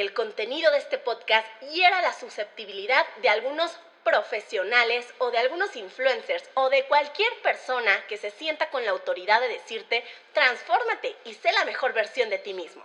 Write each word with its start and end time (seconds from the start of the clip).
el 0.00 0.14
contenido 0.14 0.70
de 0.72 0.78
este 0.78 0.96
podcast 0.96 1.46
hiera 1.72 2.00
la 2.00 2.14
susceptibilidad 2.14 3.06
de 3.20 3.28
algunos 3.28 3.70
profesionales 4.02 5.06
o 5.18 5.30
de 5.30 5.36
algunos 5.36 5.76
influencers 5.76 6.48
o 6.54 6.70
de 6.70 6.84
cualquier 6.86 7.30
persona 7.42 7.92
que 8.06 8.16
se 8.16 8.30
sienta 8.30 8.70
con 8.70 8.82
la 8.84 8.92
autoridad 8.92 9.42
de 9.42 9.48
decirte, 9.48 10.02
transfórmate 10.32 11.14
y 11.24 11.34
sé 11.34 11.52
la 11.52 11.66
mejor 11.66 11.92
versión 11.92 12.30
de 12.30 12.38
ti 12.38 12.54
mismo. 12.54 12.82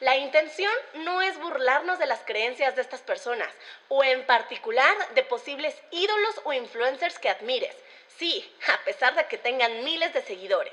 La 0.00 0.16
intención 0.16 0.72
no 0.94 1.20
es 1.20 1.38
burlarnos 1.38 1.98
de 1.98 2.06
las 2.06 2.20
creencias 2.20 2.74
de 2.76 2.82
estas 2.82 3.02
personas 3.02 3.52
o 3.88 4.02
en 4.02 4.24
particular 4.24 4.96
de 5.14 5.22
posibles 5.22 5.76
ídolos 5.90 6.40
o 6.44 6.52
influencers 6.54 7.18
que 7.18 7.28
admires. 7.28 7.76
Sí, 8.16 8.50
a 8.72 8.84
pesar 8.84 9.14
de 9.16 9.26
que 9.26 9.38
tengan 9.38 9.84
miles 9.84 10.14
de 10.14 10.22
seguidores. 10.22 10.72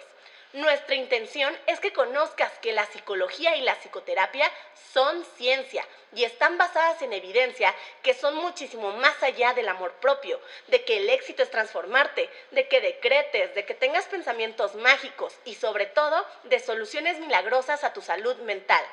Nuestra 0.54 0.96
intención 0.96 1.58
es 1.66 1.80
que 1.80 1.94
conozcas 1.94 2.52
que 2.60 2.74
la 2.74 2.86
psicología 2.86 3.56
y 3.56 3.62
la 3.62 3.76
psicoterapia 3.76 4.52
son 4.92 5.24
ciencia 5.38 5.88
y 6.14 6.26
están 6.26 6.58
basadas 6.58 7.02
en 7.02 7.14
evidencia 7.14 7.74
que 8.04 8.14
son 8.14 8.36
muchísimo 8.36 8.92
más 8.92 9.24
allá 9.24 9.54
del 9.54 9.70
amor 9.70 9.94
propio, 10.02 10.42
de 10.68 10.84
que 10.84 10.98
el 10.98 11.10
éxito 11.10 11.42
es 11.42 11.52
transformarte, 11.52 12.30
de 12.52 12.68
que 12.68 12.82
decretes, 12.82 13.56
de 13.56 13.66
que 13.66 13.76
tengas 13.76 14.06
pensamientos 14.08 14.76
mágicos 14.76 15.34
y 15.46 15.56
sobre 15.56 15.86
todo 15.86 16.26
de 16.44 16.60
soluciones 16.60 17.18
milagrosas 17.20 17.86
a 17.86 17.94
tu 17.94 18.02
salud 18.02 18.36
mental. 18.40 18.84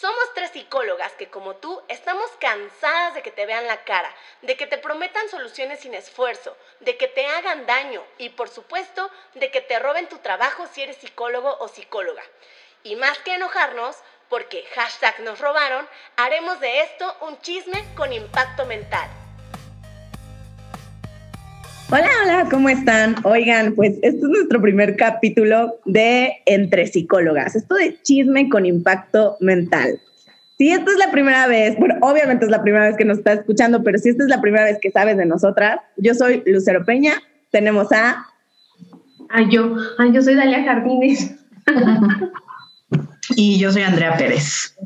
Somos 0.00 0.32
tres 0.32 0.52
psicólogas 0.52 1.10
que 1.14 1.28
como 1.28 1.56
tú 1.56 1.82
estamos 1.88 2.30
cansadas 2.38 3.14
de 3.14 3.22
que 3.22 3.32
te 3.32 3.46
vean 3.46 3.66
la 3.66 3.82
cara, 3.82 4.14
de 4.42 4.56
que 4.56 4.68
te 4.68 4.78
prometan 4.78 5.28
soluciones 5.28 5.80
sin 5.80 5.92
esfuerzo, 5.92 6.56
de 6.78 6.96
que 6.96 7.08
te 7.08 7.26
hagan 7.26 7.66
daño 7.66 8.04
y 8.16 8.28
por 8.28 8.48
supuesto 8.48 9.10
de 9.34 9.50
que 9.50 9.60
te 9.60 9.76
roben 9.80 10.08
tu 10.08 10.18
trabajo 10.18 10.68
si 10.68 10.82
eres 10.82 10.98
psicólogo 10.98 11.56
o 11.58 11.66
psicóloga. 11.66 12.22
Y 12.84 12.94
más 12.94 13.18
que 13.18 13.34
enojarnos, 13.34 13.96
porque 14.28 14.64
hashtag 14.76 15.18
nos 15.20 15.40
robaron, 15.40 15.88
haremos 16.16 16.60
de 16.60 16.82
esto 16.82 17.16
un 17.22 17.40
chisme 17.40 17.84
con 17.96 18.12
impacto 18.12 18.66
mental. 18.66 19.10
Hola, 21.90 22.06
hola, 22.22 22.48
¿cómo 22.50 22.68
están? 22.68 23.16
Oigan, 23.24 23.74
pues 23.74 23.94
este 24.02 24.18
es 24.18 24.22
nuestro 24.22 24.60
primer 24.60 24.94
capítulo 24.96 25.76
de 25.86 26.34
Entre 26.44 26.86
Psicólogas, 26.86 27.56
esto 27.56 27.76
de 27.76 27.98
chisme 28.02 28.50
con 28.50 28.66
impacto 28.66 29.38
mental. 29.40 29.98
Si 30.58 30.70
esta 30.70 30.90
es 30.90 30.98
la 30.98 31.10
primera 31.10 31.46
vez, 31.46 31.78
bueno, 31.78 31.94
obviamente 32.02 32.44
es 32.44 32.50
la 32.50 32.60
primera 32.60 32.88
vez 32.88 32.96
que 32.98 33.06
nos 33.06 33.18
está 33.18 33.32
escuchando, 33.32 33.82
pero 33.82 33.96
si 33.96 34.10
esta 34.10 34.24
es 34.24 34.28
la 34.28 34.42
primera 34.42 34.64
vez 34.64 34.76
que 34.82 34.90
sabes 34.90 35.16
de 35.16 35.24
nosotras, 35.24 35.80
yo 35.96 36.12
soy 36.12 36.42
Lucero 36.44 36.84
Peña, 36.84 37.14
tenemos 37.50 37.90
a... 37.90 38.26
Ay, 39.30 39.46
yo, 39.50 39.74
ay, 39.96 40.12
yo 40.12 40.20
soy 40.20 40.34
Dalia 40.34 40.64
Jardines. 40.64 41.36
y 43.34 43.58
yo 43.58 43.72
soy 43.72 43.82
Andrea 43.82 44.14
Pérez. 44.18 44.76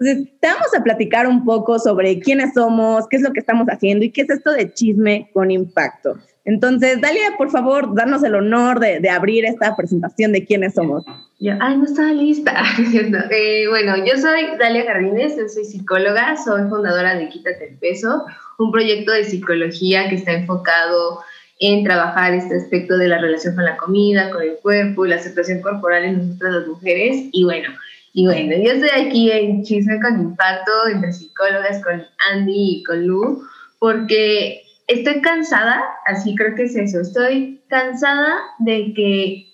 Entonces, 0.00 0.32
te 0.40 0.48
vamos 0.48 0.74
a 0.74 0.82
platicar 0.82 1.26
un 1.26 1.44
poco 1.44 1.78
sobre 1.78 2.18
quiénes 2.20 2.54
somos, 2.54 3.06
qué 3.08 3.16
es 3.16 3.22
lo 3.22 3.32
que 3.32 3.40
estamos 3.40 3.66
haciendo 3.68 4.02
y 4.04 4.10
qué 4.10 4.22
es 4.22 4.30
esto 4.30 4.50
de 4.52 4.72
chisme 4.72 5.28
con 5.34 5.50
impacto. 5.50 6.16
Entonces, 6.46 7.02
Dalia, 7.02 7.36
por 7.36 7.50
favor, 7.50 7.94
danos 7.94 8.24
el 8.24 8.34
honor 8.34 8.80
de, 8.80 9.08
abrir 9.10 9.44
esta 9.44 9.76
presentación 9.76 10.32
de 10.32 10.46
quiénes 10.46 10.74
somos. 10.74 11.04
Yo, 11.38 11.52
ay, 11.60 11.76
no 11.76 11.84
estaba 11.84 12.12
lista. 12.12 12.62
Eh, 13.30 13.68
bueno, 13.68 13.94
yo 13.98 14.16
soy 14.16 14.56
Dalia 14.58 14.84
Jardines, 14.84 15.36
yo 15.36 15.46
soy 15.48 15.64
psicóloga, 15.64 16.36
soy 16.36 16.62
fundadora 16.68 17.16
de 17.16 17.28
Quítate 17.28 17.68
el 17.68 17.78
Peso, 17.78 18.24
un 18.58 18.72
proyecto 18.72 19.12
de 19.12 19.24
psicología 19.24 20.08
que 20.08 20.16
está 20.16 20.32
enfocado 20.32 21.20
en 21.58 21.84
trabajar 21.84 22.32
este 22.32 22.56
aspecto 22.56 22.96
de 22.96 23.08
la 23.08 23.18
relación 23.18 23.54
con 23.54 23.64
la 23.64 23.76
comida, 23.76 24.30
con 24.30 24.42
el 24.42 24.54
cuerpo 24.62 25.04
y 25.04 25.10
la 25.10 25.16
aceptación 25.16 25.60
corporal 25.60 26.04
en 26.04 26.18
nosotras 26.18 26.54
las 26.54 26.66
mujeres. 26.66 27.26
Y 27.32 27.44
bueno, 27.44 27.68
y 28.12 28.26
bueno, 28.26 28.56
yo 28.56 28.72
estoy 28.72 28.90
aquí 28.90 29.30
en 29.30 29.62
Chisme 29.62 30.00
con 30.00 30.20
Impacto, 30.20 30.72
entre 30.92 31.12
psicólogas, 31.12 31.82
con 31.82 32.04
Andy 32.32 32.78
y 32.78 32.82
con 32.84 33.06
Lu, 33.06 33.44
porque 33.78 34.62
estoy 34.88 35.20
cansada, 35.20 35.82
así 36.06 36.34
creo 36.34 36.54
que 36.56 36.64
es 36.64 36.74
eso, 36.74 37.00
estoy 37.00 37.60
cansada 37.68 38.36
de 38.58 38.92
que 38.94 39.46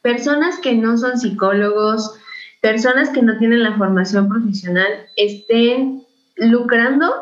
personas 0.00 0.58
que 0.58 0.74
no 0.74 0.96
son 0.96 1.18
psicólogos, 1.18 2.18
personas 2.62 3.10
que 3.10 3.22
no 3.22 3.36
tienen 3.38 3.62
la 3.62 3.76
formación 3.76 4.28
profesional, 4.28 5.06
estén 5.16 6.02
lucrando 6.36 7.12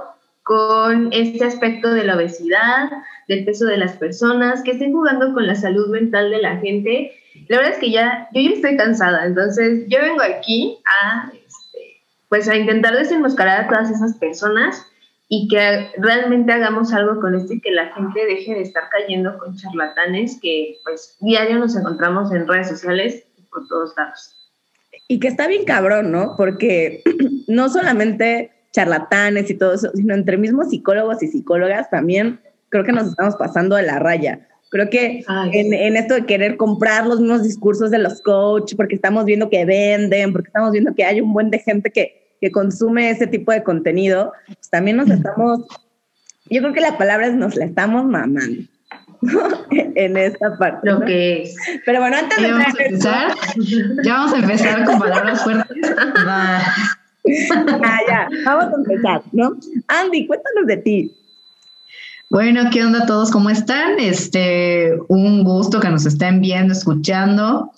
con 0.44 1.12
este 1.12 1.44
aspecto 1.44 1.92
de 1.92 2.04
la 2.04 2.16
obesidad, 2.16 2.88
del 3.26 3.44
peso 3.44 3.66
de 3.66 3.76
las 3.76 3.96
personas, 3.96 4.62
que 4.62 4.70
estén 4.70 4.92
jugando 4.92 5.34
con 5.34 5.46
la 5.46 5.54
salud 5.56 5.88
mental 5.88 6.30
de 6.30 6.40
la 6.40 6.56
gente 6.58 7.12
la 7.48 7.58
verdad 7.58 7.72
es 7.72 7.78
que 7.78 7.90
ya, 7.90 8.28
yo 8.32 8.40
ya 8.40 8.50
estoy 8.50 8.76
cansada, 8.76 9.26
entonces 9.26 9.84
yo 9.88 10.00
vengo 10.00 10.22
aquí 10.22 10.78
a, 10.84 11.30
este, 11.32 12.02
pues 12.28 12.48
a 12.48 12.56
intentar 12.56 12.94
desenmascarar 12.94 13.64
a 13.64 13.68
todas 13.68 13.90
esas 13.90 14.16
personas 14.16 14.84
y 15.28 15.48
que 15.48 15.90
realmente 15.98 16.52
hagamos 16.52 16.92
algo 16.92 17.20
con 17.20 17.34
esto 17.34 17.52
y 17.52 17.60
que 17.60 17.70
la 17.70 17.92
gente 17.92 18.24
deje 18.26 18.54
de 18.54 18.62
estar 18.62 18.84
cayendo 18.90 19.38
con 19.38 19.56
charlatanes 19.56 20.38
que 20.40 20.78
pues 20.84 21.16
diario 21.20 21.58
nos 21.58 21.76
encontramos 21.76 22.32
en 22.32 22.48
redes 22.48 22.68
sociales 22.68 23.24
por 23.50 23.68
todos 23.68 23.94
lados. 23.96 24.34
Y 25.06 25.20
que 25.20 25.28
está 25.28 25.46
bien 25.46 25.64
cabrón, 25.64 26.10
¿no? 26.10 26.34
Porque 26.36 27.02
no 27.46 27.68
solamente 27.68 28.52
charlatanes 28.72 29.50
y 29.50 29.54
todo 29.54 29.74
eso, 29.74 29.90
sino 29.94 30.14
entre 30.14 30.36
mismos 30.38 30.70
psicólogos 30.70 31.22
y 31.22 31.28
psicólogas 31.28 31.90
también 31.90 32.40
creo 32.68 32.84
que 32.84 32.92
nos 32.92 33.08
estamos 33.08 33.36
pasando 33.36 33.76
de 33.76 33.82
la 33.82 33.98
raya. 33.98 34.47
Creo 34.70 34.90
que 34.90 35.24
en, 35.52 35.96
esto 35.96 36.14
de 36.14 36.26
querer 36.26 36.56
comprar 36.56 37.06
los 37.06 37.20
mismos 37.20 37.42
discursos 37.42 37.90
de 37.90 37.98
los 37.98 38.20
coaches, 38.20 38.76
porque 38.76 38.94
estamos 38.94 39.24
viendo 39.24 39.48
que 39.48 39.64
venden, 39.64 40.32
porque 40.32 40.48
estamos 40.48 40.72
viendo 40.72 40.94
que 40.94 41.04
hay 41.04 41.20
un 41.20 41.32
buen 41.32 41.50
de 41.50 41.58
gente 41.58 41.90
que, 41.90 42.36
que 42.40 42.50
consume 42.50 43.10
ese 43.10 43.26
tipo 43.26 43.50
de 43.52 43.62
contenido, 43.62 44.32
pues 44.46 44.68
también 44.70 44.98
nos 44.98 45.08
estamos, 45.08 45.60
yo 46.50 46.60
creo 46.60 46.72
que 46.74 46.80
la 46.80 46.98
palabra 46.98 47.28
es 47.28 47.34
nos 47.34 47.56
la 47.56 47.64
estamos 47.64 48.04
mamando. 48.04 48.64
en 49.70 50.16
esta 50.16 50.56
parte. 50.56 50.90
Lo 50.90 51.00
que 51.00 51.42
es. 51.42 51.56
Pero 51.84 52.00
bueno, 52.00 52.16
antes 52.16 52.38
de 52.38 52.48
empezar, 52.48 53.32
ya 54.04 54.12
vamos 54.14 54.32
a 54.34 54.38
empezar 54.38 54.84
con 54.84 54.98
palabras 54.98 55.42
fuertes. 55.42 55.92
ah, 56.26 56.74
ya, 58.08 58.28
vamos 58.44 58.64
a 58.64 58.76
empezar, 58.76 59.22
¿no? 59.32 59.56
Andy, 59.88 60.26
cuéntanos 60.26 60.66
de 60.66 60.76
ti. 60.78 61.17
Bueno, 62.30 62.68
¿qué 62.70 62.84
onda 62.84 63.06
todos? 63.06 63.30
¿Cómo 63.30 63.48
están? 63.48 63.98
Este, 63.98 64.92
un 65.08 65.44
gusto 65.44 65.80
que 65.80 65.88
nos 65.88 66.04
estén 66.04 66.42
viendo, 66.42 66.74
escuchando. 66.74 67.72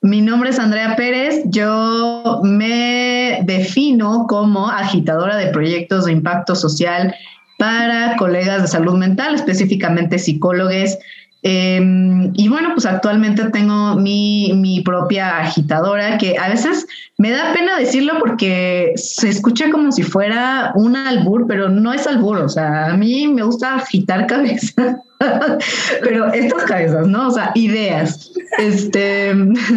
Mi 0.00 0.22
nombre 0.22 0.48
es 0.48 0.58
Andrea 0.58 0.96
Pérez. 0.96 1.42
Yo 1.44 2.40
me 2.42 3.42
defino 3.44 4.24
como 4.26 4.70
agitadora 4.70 5.36
de 5.36 5.48
proyectos 5.48 6.06
de 6.06 6.12
impacto 6.12 6.54
social 6.54 7.14
para 7.58 8.16
colegas 8.16 8.62
de 8.62 8.68
salud 8.68 8.94
mental, 8.94 9.34
específicamente 9.34 10.18
psicólogos 10.18 10.96
Em, 11.42 12.32
y 12.34 12.48
bueno, 12.48 12.70
pues 12.74 12.84
actualmente 12.84 13.48
tengo 13.50 13.94
mi, 13.96 14.52
mi, 14.54 14.82
propia 14.82 15.38
agitadora 15.38 16.18
que 16.18 16.36
a 16.38 16.50
veces 16.50 16.86
me 17.16 17.30
da 17.30 17.54
pena 17.54 17.78
decirlo 17.78 18.14
porque 18.18 18.92
se 18.96 19.30
escucha 19.30 19.70
como 19.70 19.90
si 19.90 20.02
fuera 20.02 20.72
un 20.74 20.96
albur, 20.96 21.46
pero 21.46 21.70
no 21.70 21.94
es 21.94 22.06
albur, 22.06 22.38
o 22.38 22.48
sea, 22.48 22.88
a 22.88 22.96
mí 22.96 23.26
me 23.26 23.42
gusta 23.42 23.76
agitar 23.76 24.26
cabeza. 24.28 25.02
pero 26.02 26.32
estas 26.32 26.64
cabezas, 26.64 27.06
¿no? 27.06 27.28
O 27.28 27.30
sea, 27.30 27.52
ideas. 27.54 28.32
Este, 28.58 29.34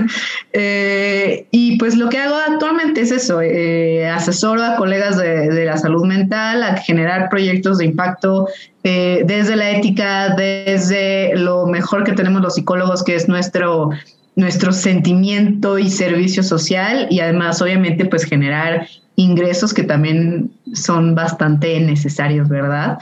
eh, 0.53 1.47
y 1.51 1.77
pues 1.77 1.95
lo 1.95 2.09
que 2.09 2.17
hago 2.17 2.35
actualmente 2.35 3.01
es 3.01 3.11
eso, 3.11 3.41
eh, 3.41 4.07
asesoro 4.07 4.63
a 4.63 4.75
colegas 4.75 5.17
de, 5.17 5.65
la 5.65 5.77
salud 5.77 6.05
mental 6.05 6.63
a 6.63 6.77
generar 6.77 7.29
proyectos 7.29 7.77
de 7.77 7.85
impacto 7.85 8.47
eh, 8.83 9.23
desde 9.25 9.55
la 9.55 9.71
ética, 9.71 10.35
desde 10.35 11.35
lo 11.35 11.65
mejor 11.67 12.03
que 12.03 12.13
tenemos 12.13 12.41
los 12.41 12.55
psicólogos, 12.55 13.03
que 13.03 13.15
es 13.15 13.27
nuestro 13.27 13.91
nuestro 14.35 14.71
sentimiento 14.71 15.77
y 15.77 15.91
servicio 15.91 16.41
social 16.41 17.05
y 17.11 17.19
además 17.19 17.61
obviamente 17.61 18.05
pues 18.05 18.23
generar 18.23 18.87
ingresos 19.15 19.75
que 19.75 19.83
también 19.83 20.51
son 20.73 21.13
bastante 21.13 21.79
necesarios, 21.79 22.49
¿verdad? 22.49 22.97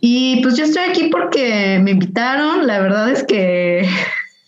Y 0.00 0.40
pues 0.42 0.56
yo 0.56 0.64
estoy 0.64 0.84
aquí 0.90 1.08
porque 1.10 1.78
me 1.82 1.92
invitaron, 1.92 2.66
la 2.66 2.80
verdad 2.80 3.10
es 3.10 3.22
que... 3.24 3.88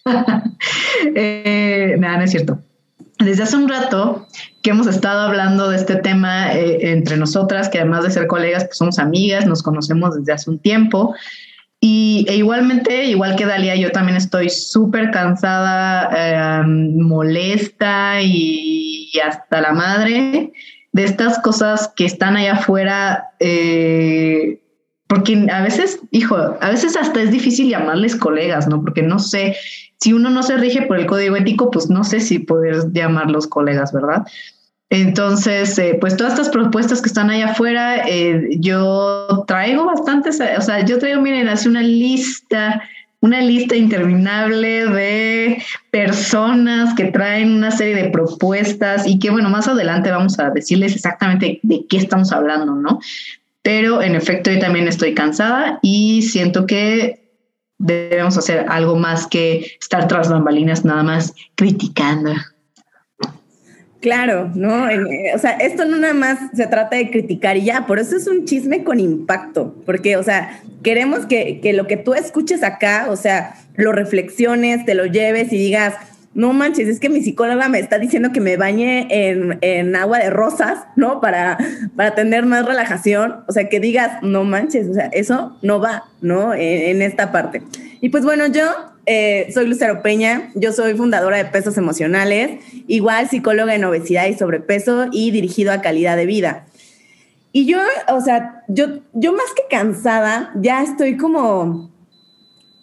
eh, 1.14 1.96
nada, 1.99 2.19
no 2.19 2.25
es 2.25 2.31
cierto. 2.31 2.58
Desde 3.19 3.44
hace 3.44 3.56
un 3.56 3.69
rato 3.69 4.26
que 4.62 4.70
hemos 4.70 4.87
estado 4.87 5.20
hablando 5.20 5.69
de 5.69 5.76
este 5.76 5.96
tema 5.96 6.52
eh, 6.52 6.91
entre 6.93 7.17
nosotras, 7.17 7.69
que 7.69 7.79
además 7.79 8.05
de 8.05 8.11
ser 8.11 8.26
colegas, 8.26 8.64
pues 8.64 8.79
somos 8.79 8.99
amigas, 8.99 9.46
nos 9.46 9.62
conocemos 9.62 10.17
desde 10.17 10.32
hace 10.32 10.50
un 10.50 10.58
tiempo. 10.58 11.14
Y 11.81 12.25
e 12.29 12.37
igualmente, 12.37 13.05
igual 13.05 13.37
que 13.37 13.44
Dalia, 13.44 13.76
yo 13.76 13.93
también 13.93 14.17
estoy 14.17 14.49
súper 14.49 15.11
cansada, 15.11 16.61
em, 16.61 16.99
molesta 16.99 18.23
y, 18.23 19.12
hasta 19.23 19.61
la 19.61 19.73
madre 19.73 20.52
de 20.93 21.05
estas 21.05 21.38
cosas 21.40 21.93
que 21.94 22.05
están 22.05 22.37
allá 22.37 22.55
afuera 22.55 23.32
eh, 23.38 24.61
porque 25.14 25.46
a 25.52 25.62
veces, 25.62 26.00
hijo, 26.11 26.37
a 26.37 26.70
veces 26.70 26.96
hasta 26.96 27.22
es 27.22 27.31
difícil 27.31 27.69
llamarles 27.69 28.16
colegas, 28.16 28.66
¿no? 28.66 28.82
Porque 28.82 29.00
no 29.00 29.20
sé, 29.20 29.55
si 30.00 30.12
uno 30.12 30.28
no 30.28 30.43
se 30.43 30.56
rige 30.56 30.82
por 30.82 30.99
el 30.99 31.06
código 31.06 31.37
ético, 31.37 31.70
pues 31.70 31.88
no 31.88 32.02
sé 32.02 32.19
si 32.19 32.40
poder 32.40 32.90
llamarlos 32.93 33.46
colegas, 33.46 33.93
¿verdad? 33.93 34.26
Entonces, 34.90 35.78
eh, 35.78 35.99
pues 36.00 36.16
todas 36.16 36.32
estas 36.32 36.49
propuestas 36.49 37.00
que 37.00 37.06
están 37.06 37.31
allá 37.31 37.52
afuera, 37.52 38.08
eh, 38.08 38.56
yo 38.58 39.44
traigo 39.46 39.84
bastantes, 39.84 40.40
o 40.40 40.61
sea, 40.61 40.84
yo 40.84 40.99
traigo, 40.99 41.22
miren, 41.22 41.46
hace 41.46 41.69
una 41.69 41.82
lista, 41.82 42.82
una 43.20 43.40
lista 43.40 43.76
interminable 43.76 44.87
de 44.87 45.62
personas 45.93 46.93
que 46.94 47.05
traen 47.05 47.52
una 47.52 47.70
serie 47.70 47.94
de 47.94 48.11
propuestas 48.11 49.06
y 49.06 49.20
que, 49.20 49.31
bueno, 49.31 49.49
más 49.49 49.69
adelante 49.69 50.11
vamos 50.11 50.40
a 50.40 50.50
decirles 50.50 50.96
exactamente 50.96 51.61
de 51.62 51.87
qué 51.88 51.99
estamos 51.99 52.32
hablando, 52.32 52.75
¿no? 52.75 52.99
Pero 53.64 54.02
en 54.02 54.14
efecto, 54.14 54.50
yo 54.50 54.61
también 54.61 54.87
estoy 54.87 55.14
cansada 55.14 55.78
y 55.81 56.20
siento 56.20 56.66
que 56.66 57.25
debemos 57.78 58.37
hacer 58.37 58.66
algo 58.69 58.94
más 58.94 59.26
que 59.26 59.66
estar 59.81 60.06
tras 60.06 60.28
bambalinas 60.28 60.84
nada 60.84 61.02
más 61.02 61.34
criticando. 61.55 62.34
Claro, 64.00 64.52
¿no? 64.55 64.90
Eh, 64.90 65.32
o 65.34 65.38
sea, 65.38 65.52
esto 65.52 65.87
no 65.87 65.96
nada 65.96 66.12
más 66.12 66.38
se 66.52 66.66
trata 66.66 66.96
de 66.96 67.11
criticar 67.11 67.56
y 67.56 67.64
ya, 67.64 67.87
por 67.87 67.99
eso 67.99 68.19
es 68.19 68.26
un 68.26 68.44
chisme 68.44 68.84
con 68.84 69.00
impacto, 69.00 69.75
porque, 69.87 70.19
o 70.19 70.22
sea, 70.22 70.61
queremos 70.82 71.25
que, 71.25 71.61
que 71.62 71.72
lo 71.72 71.87
que 71.87 71.96
tú 71.96 72.12
escuches 72.12 72.62
acá, 72.62 73.06
o 73.08 73.16
sea, 73.16 73.55
lo 73.76 73.93
reflexiones, 73.93 74.84
te 74.84 74.94
lo 74.94 75.06
lleves 75.06 75.55
y 75.55 75.56
digas, 75.56 75.94
no 76.35 76.53
manches, 76.53 76.89
es 76.89 76.99
que 76.99 77.09
mi 77.09 77.23
psicóloga 77.23 77.69
me 77.69 77.79
está 77.79 77.99
diciendo 77.99 78.31
que 78.33 78.41
me 78.41 78.57
bañe 78.57 79.07
en, 79.11 79.97
agua 79.97 80.19
de 80.19 80.31
rosas, 80.31 80.81
¿no? 80.97 81.21
Para, 81.21 81.59
para 81.97 82.15
tener 82.15 82.45
más 82.45 82.67
relajación. 82.67 83.45
O 83.47 83.53
sea, 83.53 83.69
que 83.69 83.79
digas, 83.79 84.23
no 84.23 84.45
manches, 84.45 84.89
o 84.89 84.95
sea, 84.95 85.07
eso 85.07 85.57
no 85.63 85.81
va, 85.81 86.05
¿no? 86.21 86.53
En, 86.53 87.03
esta 87.03 87.31
parte. 87.31 87.63
Y 88.01 88.09
pues 88.09 88.25
bueno, 88.25 88.47
yo 88.49 88.65
eh, 89.07 89.51
soy 89.55 89.69
Lucero 89.69 90.03
Peña, 90.03 90.51
yo 90.55 90.73
soy 90.73 90.95
fundadora 90.95 91.37
de 91.37 91.45
Pesos 91.45 91.77
Emocionales, 91.79 92.61
igual 92.89 93.29
psicóloga 93.29 93.75
en 93.75 93.85
obesidad 93.85 94.27
y 94.27 94.35
sobrepeso 94.35 95.07
y 95.13 95.31
dirigido 95.31 95.73
a 95.73 95.83
calidad 95.83 96.17
de 96.17 96.27
vida. 96.27 96.67
Y 97.53 97.67
yo, 97.67 97.79
o 98.09 98.21
sea, 98.21 98.65
yo, 98.67 98.87
yo 99.13 99.33
más 99.33 99.47
que 99.55 99.63
cansada, 99.71 100.51
ya 100.57 100.83
estoy 100.83 101.17
como 101.17 101.94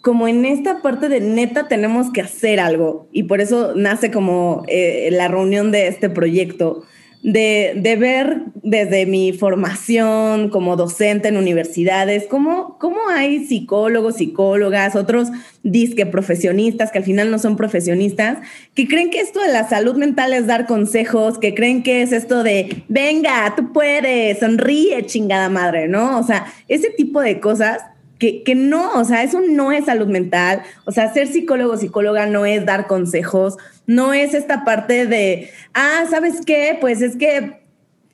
como 0.01 0.27
en 0.27 0.45
esta 0.45 0.81
parte 0.81 1.09
de 1.09 1.21
neta 1.21 1.67
tenemos 1.67 2.11
que 2.11 2.21
hacer 2.21 2.59
algo 2.59 3.07
y 3.11 3.23
por 3.23 3.39
eso 3.39 3.73
nace 3.75 4.11
como 4.11 4.63
eh, 4.67 5.09
la 5.11 5.27
reunión 5.27 5.71
de 5.71 5.87
este 5.87 6.09
proyecto, 6.09 6.83
de, 7.23 7.73
de, 7.75 7.95
ver 7.97 8.45
desde 8.63 9.05
mi 9.05 9.31
formación 9.31 10.49
como 10.49 10.75
docente 10.75 11.27
en 11.27 11.37
universidades, 11.37 12.25
cómo, 12.27 12.79
cómo 12.79 12.97
hay 13.09 13.45
psicólogos, 13.45 14.15
psicólogas, 14.15 14.95
otros 14.95 15.29
disque 15.61 16.07
profesionistas 16.07 16.91
que 16.91 16.97
al 16.97 17.03
final 17.03 17.29
no 17.29 17.37
son 17.37 17.57
profesionistas, 17.57 18.39
que 18.73 18.87
creen 18.87 19.11
que 19.11 19.19
esto 19.19 19.39
de 19.39 19.53
la 19.53 19.69
salud 19.69 19.97
mental 19.97 20.33
es 20.33 20.47
dar 20.47 20.65
consejos, 20.65 21.37
que 21.37 21.53
creen 21.53 21.83
que 21.83 22.01
es 22.01 22.11
esto 22.11 22.41
de, 22.41 22.83
venga, 22.87 23.53
tú 23.55 23.71
puedes, 23.71 24.39
sonríe, 24.39 25.05
chingada 25.05 25.49
madre, 25.49 25.87
¿no? 25.87 26.17
O 26.17 26.23
sea, 26.23 26.51
ese 26.67 26.89
tipo 26.89 27.21
de 27.21 27.39
cosas 27.39 27.83
que, 28.21 28.53
no, 28.55 28.91
o 28.93 29.03
sea, 29.03 29.23
eso 29.23 29.41
no 29.41 29.71
es 29.71 29.85
salud 29.85 30.07
mental, 30.07 30.61
o 30.85 30.91
sea, 30.91 31.11
ser 31.11 31.27
psicólogo 31.27 31.73
o 31.73 31.77
psicóloga 31.77 32.27
no 32.27 32.45
es 32.45 32.65
dar 32.67 32.85
consejos, 32.85 33.57
no 33.87 34.13
es 34.13 34.35
esta 34.35 34.63
parte 34.63 35.07
de, 35.07 35.49
ah, 35.73 36.03
¿sabes 36.07 36.41
qué? 36.45 36.77
Pues 36.79 37.01
es 37.01 37.15
que 37.15 37.61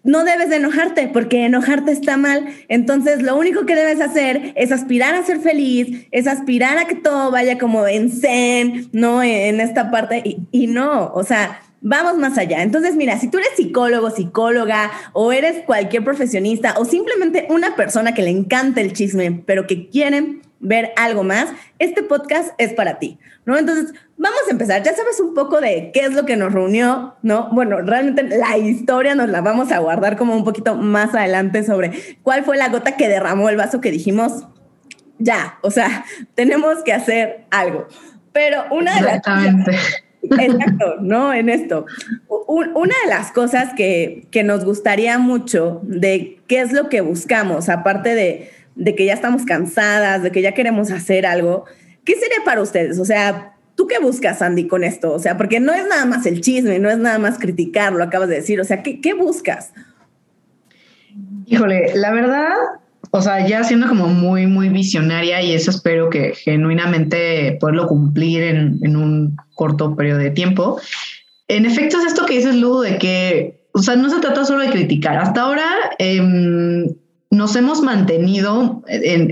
no 0.04 0.24
debes 0.24 0.50
de 0.50 0.56
enojarte 0.56 1.10
porque 1.10 1.46
enojarte 1.46 1.92
está 1.92 2.16
mal. 2.16 2.48
Entonces, 2.70 3.22
lo 3.22 3.36
único 3.36 3.66
que 3.66 3.76
debes 3.76 4.00
hacer 4.00 4.54
es 4.56 4.72
aspirar 4.72 5.14
a 5.14 5.26
ser 5.26 5.40
feliz, 5.40 6.08
es 6.12 6.28
aspirar 6.28 6.78
a 6.78 6.86
que 6.86 6.96
todo 6.96 7.30
vaya 7.30 7.58
como 7.58 7.86
en 7.86 8.10
zen, 8.10 8.88
¿no? 8.94 9.22
En 9.22 9.60
esta 9.60 9.92
parte. 9.92 10.22
Y, 10.24 10.38
y 10.54 10.68
no, 10.68 11.12
o 11.14 11.24
sea, 11.26 11.60
vamos 11.82 12.18
más 12.18 12.38
allá. 12.38 12.64
Entonces, 12.64 12.96
mira, 12.96 13.20
si 13.20 13.30
tú 13.30 13.38
eres 13.38 13.52
psicólogo, 13.56 14.10
psicóloga, 14.10 14.92
o 15.14 15.32
eres 15.32 15.64
cualquier 15.66 16.04
profesionista, 16.04 16.76
o 16.78 16.86
simplemente 16.86 17.48
una 17.50 17.76
persona 17.76 18.14
que 18.14 18.24
le 18.24 18.30
encanta 18.30 18.82
el 18.82 18.94
chisme, 18.94 19.44
pero 19.46 19.68
que 19.68 19.90
quiere 19.90 20.40
ver 20.60 20.92
algo 20.96 21.24
más, 21.24 21.50
este 21.78 22.02
podcast 22.04 22.50
es 22.58 22.74
para 22.74 22.98
ti, 22.98 23.20
¿no? 23.46 23.58
Entonces, 23.58 23.94
vamos 24.18 24.40
a 24.48 24.52
empezar. 24.52 24.82
Ya 24.84 24.96
sabes 24.96 25.20
un 25.20 25.34
poco 25.34 25.62
de 25.62 25.92
qué 25.94 26.02
es 26.02 26.14
lo 26.14 26.26
que 26.26 26.36
nos 26.36 26.54
reunió, 26.54 27.16
¿no? 27.22 27.50
Bueno, 27.52 27.82
realmente 27.82 28.24
la 28.24 28.58
historia 28.58 29.16
nos 29.16 29.30
la 29.30 29.42
vamos 29.42 29.72
a 29.72 29.80
guardar 29.80 30.18
como 30.18 30.36
un 30.36 30.44
poquito 30.44 30.76
más 30.76 31.14
adelante 31.14 31.64
sobre 31.64 32.18
cuál 32.24 32.44
fue 32.44 32.58
la 32.58 32.70
gota 32.70 32.98
que 32.98 33.08
derramó 33.08 33.50
el 33.50 33.58
vaso 33.58 33.82
que 33.82 33.92
dijimos, 33.92 34.48
ya, 35.20 35.58
o 35.62 35.72
sea, 35.72 36.06
tenemos 36.36 36.84
que 36.84 36.94
hacer 36.94 37.46
algo. 37.52 37.88
Pero 38.32 38.66
una 38.72 38.96
de 38.96 39.02
las 39.02 39.22
Exacto, 40.22 40.96
¿no? 41.02 41.34
En 41.34 41.50
esto. 41.50 41.86
una 42.28 42.96
de 43.04 43.10
las 43.10 43.32
cosas 43.32 43.74
que, 43.76 44.28
nos 44.44 44.66
gustaría 44.66 45.18
mucho 45.20 45.82
de 45.84 46.40
qué 46.48 46.62
es 46.62 46.72
lo 46.72 46.90
que 46.90 47.02
buscamos, 47.02 47.70
aparte 47.70 48.16
de, 48.16 48.52
de, 48.76 48.96
que 48.96 49.06
ya 49.06 49.14
estamos 49.14 49.46
cansadas, 49.46 50.24
de 50.24 50.32
que 50.32 50.42
ya 50.42 50.54
queremos 50.54 50.92
hacer 50.92 51.26
algo, 51.26 51.66
¿qué 52.04 52.16
sería 52.16 52.44
para 52.46 52.62
ustedes? 52.62 53.00
O 53.00 53.06
sea, 53.06 53.54
¿tú 53.76 53.88
qué 53.88 54.00
buscas, 54.00 54.42
Andy, 54.42 54.68
con 54.68 54.84
esto? 54.84 55.14
O 55.14 55.20
sea, 55.20 55.38
porque 55.38 55.60
no 55.60 55.74
es 55.74 55.88
nada 55.88 56.06
más 56.06 56.26
el 56.26 56.42
chisme, 56.42 56.80
no 56.80 56.90
es 56.90 56.98
nada 56.98 57.20
más 57.20 57.38
criticar, 57.38 57.94
lo 57.94 58.04
acabas 58.04 58.30
de 58.30 58.36
decir. 58.36 58.60
O 58.60 58.64
sea, 58.64 58.84
¿qué, 58.84 59.00
qué 59.02 59.14
buscas? 59.14 59.72
Híjole, 61.46 61.96
la 61.96 62.12
verdad, 62.12 62.54
o 63.18 63.22
sea, 63.22 63.46
ya 63.48 63.64
siendo 63.64 63.88
como 63.88 64.08
muy, 64.08 64.46
muy 64.46 64.70
visionaria 64.70 65.42
y 65.42 65.54
eso 65.54 65.72
espero 65.72 66.10
que 66.10 66.34
genuinamente 66.36 67.58
poderlo 67.60 67.88
cumplir 67.88 68.44
en, 68.44 68.96
un 68.96 69.36
corto 69.56 69.96
periodo 69.96 70.20
de 70.20 70.32
tiempo. 70.32 70.80
En 71.48 71.66
efecto, 71.66 71.98
es 71.98 72.06
esto 72.06 72.26
que 72.26 72.36
dices, 72.36 72.56
Lu, 72.56 72.82
de 72.82 72.98
que, 72.98 73.62
o 73.74 73.82
sea, 73.82 73.96
no 73.96 74.10
se 74.10 74.20
trata 74.20 74.46
solo 74.46 74.62
de 74.62 74.70
criticar. 74.70 75.18
Hasta 75.18 75.42
ahora 75.42 75.68
em, 75.98 76.94
nos 77.32 77.56
hemos 77.56 77.82
mantenido 77.82 78.84
en, 78.88 79.32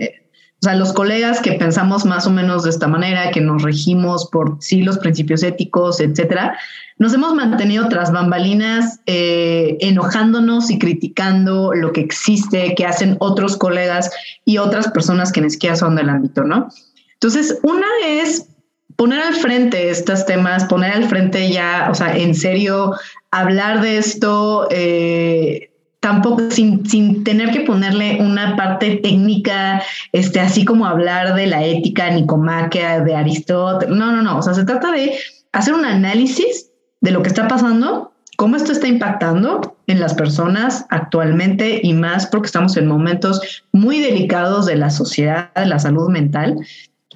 o 0.66 0.68
sea, 0.68 0.74
los 0.74 0.94
colegas 0.94 1.42
que 1.42 1.52
pensamos 1.52 2.06
más 2.06 2.26
o 2.26 2.32
menos 2.32 2.64
de 2.64 2.72
esta 2.72 2.88
manera, 2.88 3.30
que 3.30 3.40
nos 3.40 3.62
regimos 3.62 4.28
por 4.32 4.58
sí 4.62 4.82
los 4.82 4.98
principios 4.98 5.44
éticos, 5.44 6.00
etcétera, 6.00 6.58
nos 6.98 7.14
hemos 7.14 7.36
mantenido 7.36 7.88
tras 7.88 8.12
bambalinas 8.12 9.00
eh, 9.06 9.78
enojándonos 9.80 10.72
y 10.72 10.80
criticando 10.80 11.72
lo 11.76 11.92
que 11.92 12.02
existe, 12.02 12.74
que 12.74 12.84
hacen 12.84 13.16
otros 13.20 13.58
colegas 13.58 14.10
y 14.44 14.58
otras 14.58 14.88
personas 14.88 15.32
que 15.32 15.42
ni 15.42 15.52
siquiera 15.52 15.76
son 15.76 15.96
del 15.96 16.10
ámbito, 16.10 16.44
¿no? 16.44 16.70
Entonces, 17.14 17.60
una 17.62 17.86
es 18.04 18.48
poner 18.96 19.22
al 19.22 19.36
frente 19.36 19.92
estos 19.92 20.26
temas, 20.26 20.66
poner 20.66 20.94
al 20.94 21.08
frente 21.08 21.52
ya, 21.52 21.90
o 21.92 21.94
sea, 21.94 22.18
en 22.18 22.34
serio, 22.34 22.96
hablar 23.30 23.82
de 23.82 24.00
esto. 24.00 24.68
Eh, 24.72 25.70
tampoco 26.06 26.52
sin, 26.52 26.88
sin, 26.88 27.24
tener 27.24 27.50
que 27.50 27.62
ponerle 27.62 28.20
una 28.22 28.56
parte 28.56 28.98
técnica, 28.98 29.82
este, 30.12 30.40
así 30.40 30.64
como 30.64 30.86
hablar 30.86 31.34
de 31.34 31.48
la 31.48 31.66
ética 31.66 32.12
nicomaquia 32.12 33.00
de 33.00 33.16
Aristóteles. 33.16 33.96
No, 33.96 34.12
no, 34.12 34.22
no. 34.22 34.38
O 34.38 34.42
sea, 34.44 34.54
se 34.54 34.66
trata 34.66 34.92
de 34.92 35.18
hacer 35.52 35.74
un 35.74 35.84
análisis 35.84 36.70
de 37.02 37.10
lo 37.10 37.24
que 37.24 37.30
está 37.30 37.48
pasando, 37.48 38.14
cómo 38.38 38.56
esto 38.56 38.72
está 38.72 38.88
impactando 38.88 39.78
en 39.88 40.00
las 40.00 40.14
personas 40.14 40.86
actualmente 40.92 41.80
y 41.82 41.94
más 41.94 42.28
porque 42.28 42.46
estamos 42.46 42.78
en 42.78 42.86
momentos 42.86 43.64
muy 43.72 44.00
delicados 44.00 44.68
de 44.68 44.76
la 44.76 44.92
sociedad, 44.92 45.52
de 45.56 45.66
la 45.66 45.80
salud 45.80 46.08
mental. 46.10 46.56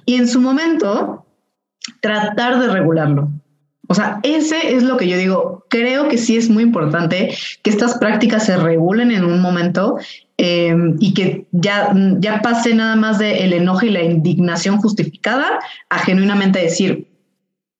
Y 0.04 0.16
en 0.16 0.26
su 0.26 0.40
momento, 0.40 1.24
tratar 2.00 2.58
de 2.58 2.66
regularlo. 2.66 3.30
O 3.90 3.94
sea, 3.94 4.20
ese 4.22 4.76
es 4.76 4.84
lo 4.84 4.96
que 4.96 5.08
yo 5.08 5.18
digo. 5.18 5.66
Creo 5.68 6.08
que 6.08 6.16
sí 6.16 6.36
es 6.36 6.48
muy 6.48 6.62
importante 6.62 7.34
que 7.64 7.70
estas 7.70 7.98
prácticas 7.98 8.46
se 8.46 8.56
regulen 8.56 9.10
en 9.10 9.24
un 9.24 9.40
momento 9.40 9.98
eh, 10.38 10.76
y 11.00 11.12
que 11.12 11.48
ya, 11.50 11.92
ya 12.20 12.40
pase 12.40 12.72
nada 12.72 12.94
más 12.94 13.18
de 13.18 13.42
el 13.42 13.52
enojo 13.52 13.84
y 13.84 13.90
la 13.90 14.04
indignación 14.04 14.76
justificada 14.76 15.58
a 15.88 15.98
genuinamente 15.98 16.60
decir, 16.60 17.08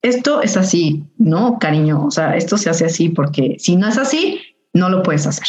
esto 0.02 0.42
es 0.42 0.56
así, 0.56 1.04
¿no, 1.16 1.60
cariño? 1.60 2.06
O 2.06 2.10
sea, 2.10 2.36
esto 2.36 2.58
se 2.58 2.70
hace 2.70 2.86
así 2.86 3.10
porque 3.10 3.54
si 3.60 3.76
no 3.76 3.86
es 3.86 3.96
así, 3.96 4.40
no 4.72 4.88
lo 4.88 5.04
puedes 5.04 5.28
hacer. 5.28 5.46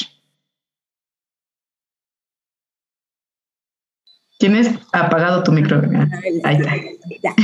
Tienes 4.42 4.72
apagado 4.92 5.44
tu 5.44 5.52
micro. 5.52 5.80
Ahí 6.44 6.58
está. 6.58 6.74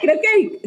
creo, 0.00 0.16
que, 0.22 0.60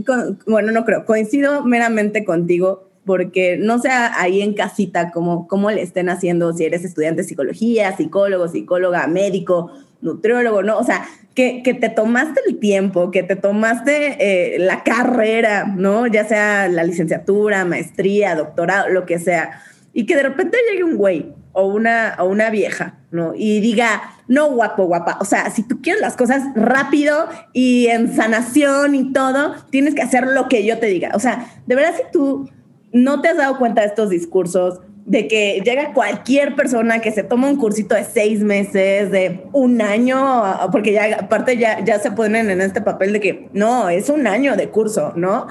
bueno, 0.45 0.71
no 0.71 0.85
creo, 0.85 1.03
coincido 1.03 1.65
meramente 1.65 2.23
contigo 2.23 2.87
porque 3.03 3.57
no 3.57 3.79
sea 3.79 4.21
ahí 4.21 4.43
en 4.43 4.53
casita 4.53 5.09
como 5.09 5.47
cómo 5.47 5.71
le 5.71 5.81
estén 5.81 6.09
haciendo 6.09 6.53
si 6.53 6.65
eres 6.65 6.85
estudiante 6.85 7.23
de 7.23 7.27
psicología, 7.27 7.97
psicólogo, 7.97 8.47
psicóloga, 8.49 9.07
médico, 9.07 9.71
nutriólogo, 10.01 10.61
¿no? 10.61 10.77
O 10.77 10.83
sea, 10.83 11.05
que, 11.33 11.63
que 11.63 11.73
te 11.73 11.89
tomaste 11.89 12.41
el 12.47 12.59
tiempo, 12.59 13.09
que 13.09 13.23
te 13.23 13.35
tomaste 13.35 14.17
eh, 14.19 14.59
la 14.59 14.83
carrera, 14.83 15.65
¿no? 15.75 16.05
Ya 16.05 16.23
sea 16.25 16.67
la 16.67 16.83
licenciatura, 16.83 17.65
maestría, 17.65 18.35
doctorado, 18.35 18.89
lo 18.89 19.07
que 19.07 19.17
sea, 19.17 19.63
y 19.91 20.05
que 20.05 20.15
de 20.15 20.21
repente 20.21 20.59
llegue 20.69 20.83
un 20.83 20.97
güey 20.97 21.33
o 21.51 21.65
una, 21.65 22.15
o 22.19 22.25
una 22.25 22.51
vieja, 22.51 23.00
¿no? 23.11 23.33
Y 23.35 23.59
diga, 23.59 24.01
no, 24.27 24.49
guapo, 24.51 24.85
guapa. 24.85 25.17
O 25.19 25.25
sea, 25.25 25.49
si 25.49 25.63
tú 25.63 25.81
quieres 25.81 26.01
las 26.01 26.15
cosas 26.15 26.43
rápido 26.55 27.27
y 27.53 27.87
en 27.87 28.15
sanación 28.15 28.95
y 28.95 29.13
todo, 29.13 29.55
tienes 29.69 29.93
que 29.93 30.01
hacer 30.01 30.27
lo 30.27 30.47
que 30.47 30.65
yo 30.65 30.79
te 30.79 30.87
diga. 30.87 31.11
O 31.13 31.19
sea, 31.19 31.45
de 31.67 31.75
verdad, 31.75 31.93
si 31.97 32.03
tú 32.11 32.49
no 32.93 33.21
te 33.21 33.29
has 33.29 33.37
dado 33.37 33.57
cuenta 33.57 33.81
de 33.81 33.87
estos 33.87 34.09
discursos 34.09 34.79
de 35.05 35.27
que 35.27 35.61
llega 35.65 35.93
cualquier 35.93 36.55
persona 36.55 36.99
que 36.99 37.11
se 37.11 37.23
toma 37.23 37.49
un 37.49 37.57
cursito 37.57 37.95
de 37.95 38.03
seis 38.03 38.41
meses, 38.41 39.11
de 39.11 39.43
un 39.51 39.81
año, 39.81 40.43
porque 40.71 40.93
ya 40.93 41.17
aparte 41.19 41.57
ya, 41.57 41.83
ya 41.83 41.99
se 41.99 42.11
ponen 42.11 42.49
en 42.49 42.61
este 42.61 42.81
papel 42.81 43.13
de 43.13 43.19
que 43.19 43.49
no, 43.53 43.89
es 43.89 44.09
un 44.09 44.27
año 44.27 44.55
de 44.55 44.69
curso, 44.69 45.13
¿no? 45.15 45.47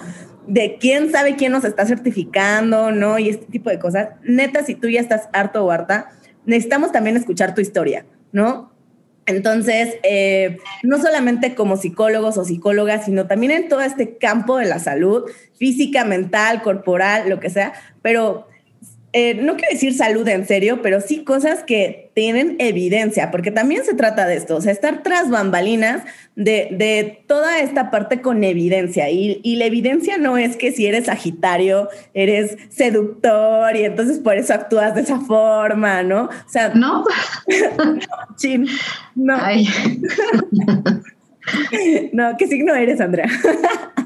De 0.47 0.79
quién 0.81 1.11
sabe 1.11 1.37
quién 1.37 1.53
nos 1.53 1.65
está 1.65 1.85
certificando, 1.85 2.91
¿no? 2.91 3.19
Y 3.19 3.29
este 3.29 3.47
tipo 3.47 3.71
de 3.71 3.79
cosas. 3.79 4.11
Neta, 4.23 4.65
si 4.65 4.75
tú 4.75 4.89
ya 4.89 5.01
estás 5.01 5.29
harto 5.33 5.65
o 5.65 5.71
harta, 5.71 6.11
necesitamos 6.45 6.93
también 6.93 7.17
escuchar 7.17 7.55
tu 7.55 7.61
historia, 7.61 8.05
¿no? 8.33 8.71
Entonces, 9.27 9.97
eh, 10.03 10.59
no 10.83 11.01
solamente 11.01 11.55
como 11.55 11.77
psicólogos 11.77 12.37
o 12.37 12.45
psicólogas, 12.45 13.05
sino 13.05 13.27
también 13.27 13.53
en 13.53 13.69
todo 13.69 13.81
este 13.81 14.17
campo 14.17 14.57
de 14.57 14.67
la 14.67 14.79
salud, 14.79 15.25
física, 15.57 16.05
mental, 16.05 16.63
corporal, 16.63 17.29
lo 17.29 17.39
que 17.39 17.51
sea, 17.51 17.73
pero 18.03 18.49
eh, 19.13 19.35
no 19.35 19.57
quiero 19.57 19.73
decir 19.73 19.93
salud 19.93 20.27
en 20.29 20.47
serio, 20.47 20.83
pero 20.83 21.01
sí 21.01 21.25
cosas 21.25 21.65
que 21.65 22.13
tienen 22.15 22.55
evidencia, 22.61 23.33
porque 23.33 23.51
también 23.51 23.85
se 23.85 23.95
trata 23.95 24.25
de 24.27 24.37
esto, 24.37 24.57
o 24.57 24.61
sea, 24.61 24.71
estar 24.71 25.03
tras 25.03 25.31
bambalinas 25.31 26.05
de, 26.37 27.25
toda 27.27 27.59
esta 27.59 27.91
parte 27.91 28.21
con 28.21 28.45
evidencia. 28.45 29.11
Y, 29.11 29.57
la 29.57 29.65
evidencia 29.65 30.17
no 30.17 30.39
es 30.39 30.57
que 30.57 30.71
si 30.71 30.87
eres 30.87 31.07
Sagitario, 31.07 31.89
eres 32.15 32.57
seductor 32.69 33.75
y 33.75 33.85
entonces 33.85 34.21
por 34.21 34.37
eso 34.37 34.55
actúas 34.55 34.95
de 34.95 35.01
esa 35.01 35.19
forma, 35.21 36.05
¿no? 36.05 36.25
O 36.25 36.49
sea, 36.49 36.73
no. 36.75 37.05
chin, 38.37 38.67
no. 39.17 39.37
no, 42.13 42.37
¿qué 42.37 42.47
signo 42.47 42.75
eres, 42.75 43.01
Andrea? 43.01 43.29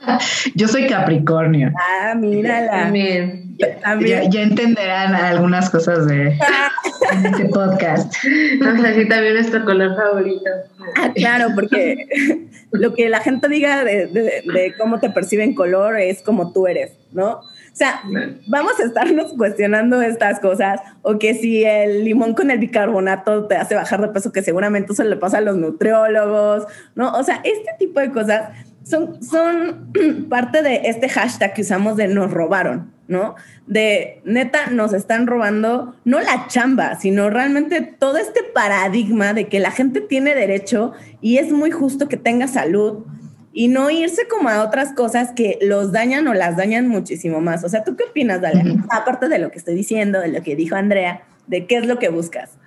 Yo 0.54 0.68
soy 0.68 0.86
Capricornio. 0.86 1.72
Ah, 1.76 2.14
mírala. 2.14 2.70
También. 2.70 3.56
Ya, 3.58 4.24
ya, 4.30 4.40
entenderán 4.40 5.14
algunas 5.14 5.68
cosas 5.68 6.06
de 6.06 6.28
este 7.24 7.44
podcast. 7.46 8.14
Vamos 8.58 8.84
a 8.84 9.08
también 9.08 9.34
nuestro 9.34 9.64
color 9.66 9.94
favorito. 9.96 10.50
Ah, 10.96 11.12
claro, 11.14 11.48
porque 11.54 12.48
lo 12.72 12.94
que 12.94 13.10
la 13.10 13.20
gente 13.20 13.50
diga 13.50 13.84
de, 13.84 14.06
de, 14.06 14.74
cómo 14.78 14.98
te 14.98 15.10
perciben 15.10 15.54
color 15.54 15.98
es 15.98 16.22
como 16.22 16.52
tú 16.54 16.66
eres, 16.66 16.92
¿no? 17.12 17.42
O 17.72 17.76
sea, 17.80 18.02
vamos 18.48 18.80
a 18.80 18.84
estarnos 18.84 19.34
cuestionando 19.34 20.02
estas 20.02 20.40
cosas, 20.40 20.80
o 21.02 21.18
que 21.18 21.34
si 21.34 21.64
el 21.64 22.04
limón 22.04 22.34
con 22.34 22.50
el 22.50 22.58
bicarbonato 22.58 23.46
te 23.46 23.56
hace 23.56 23.74
bajar 23.74 24.00
de 24.00 24.08
peso, 24.08 24.32
que 24.32 24.42
seguramente 24.42 24.92
eso 24.92 25.04
le 25.04 25.16
pasa 25.16 25.38
a 25.38 25.40
los 25.40 25.56
nutriólogos, 25.56 26.64
¿no? 26.94 27.12
O 27.12 27.22
sea, 27.22 27.40
este 27.44 27.70
tipo 27.78 28.00
de 28.00 28.10
cosas 28.10 28.50
son, 28.84 29.22
son 29.22 29.92
parte 30.28 30.62
de 30.62 30.82
este 30.84 31.08
hashtag 31.08 31.54
que 31.54 31.62
usamos 31.62 31.96
de 31.96 32.08
nos 32.08 32.30
robaron, 32.30 32.92
¿no? 33.08 33.34
De 33.66 34.20
neta, 34.24 34.68
nos 34.70 34.92
están 34.92 35.26
robando 35.26 35.94
no 36.04 36.20
la 36.20 36.46
chamba, 36.48 36.96
sino 36.98 37.30
realmente 37.30 37.80
todo 37.82 38.18
este 38.18 38.42
paradigma 38.42 39.32
de 39.32 39.48
que 39.48 39.60
la 39.60 39.70
gente 39.70 40.00
tiene 40.00 40.34
derecho 40.34 40.92
y 41.20 41.38
es 41.38 41.52
muy 41.52 41.70
justo 41.70 42.08
que 42.08 42.16
tenga 42.16 42.48
salud 42.48 43.04
y 43.52 43.68
no 43.68 43.90
irse 43.90 44.28
como 44.28 44.48
a 44.48 44.62
otras 44.62 44.92
cosas 44.92 45.32
que 45.32 45.58
los 45.60 45.92
dañan 45.92 46.28
o 46.28 46.34
las 46.34 46.56
dañan 46.56 46.88
muchísimo 46.88 47.40
más. 47.40 47.64
O 47.64 47.68
sea, 47.68 47.82
¿tú 47.84 47.96
qué 47.96 48.04
opinas, 48.04 48.40
Dalia? 48.40 48.64
Aparte 48.90 49.28
de 49.28 49.38
lo 49.38 49.50
que 49.50 49.58
estoy 49.58 49.74
diciendo, 49.74 50.20
de 50.20 50.28
lo 50.28 50.42
que 50.42 50.54
dijo 50.54 50.76
Andrea, 50.76 51.22
de 51.46 51.66
qué 51.66 51.76
es 51.76 51.86
lo 51.86 51.98
que 51.98 52.08
buscas. 52.08 52.58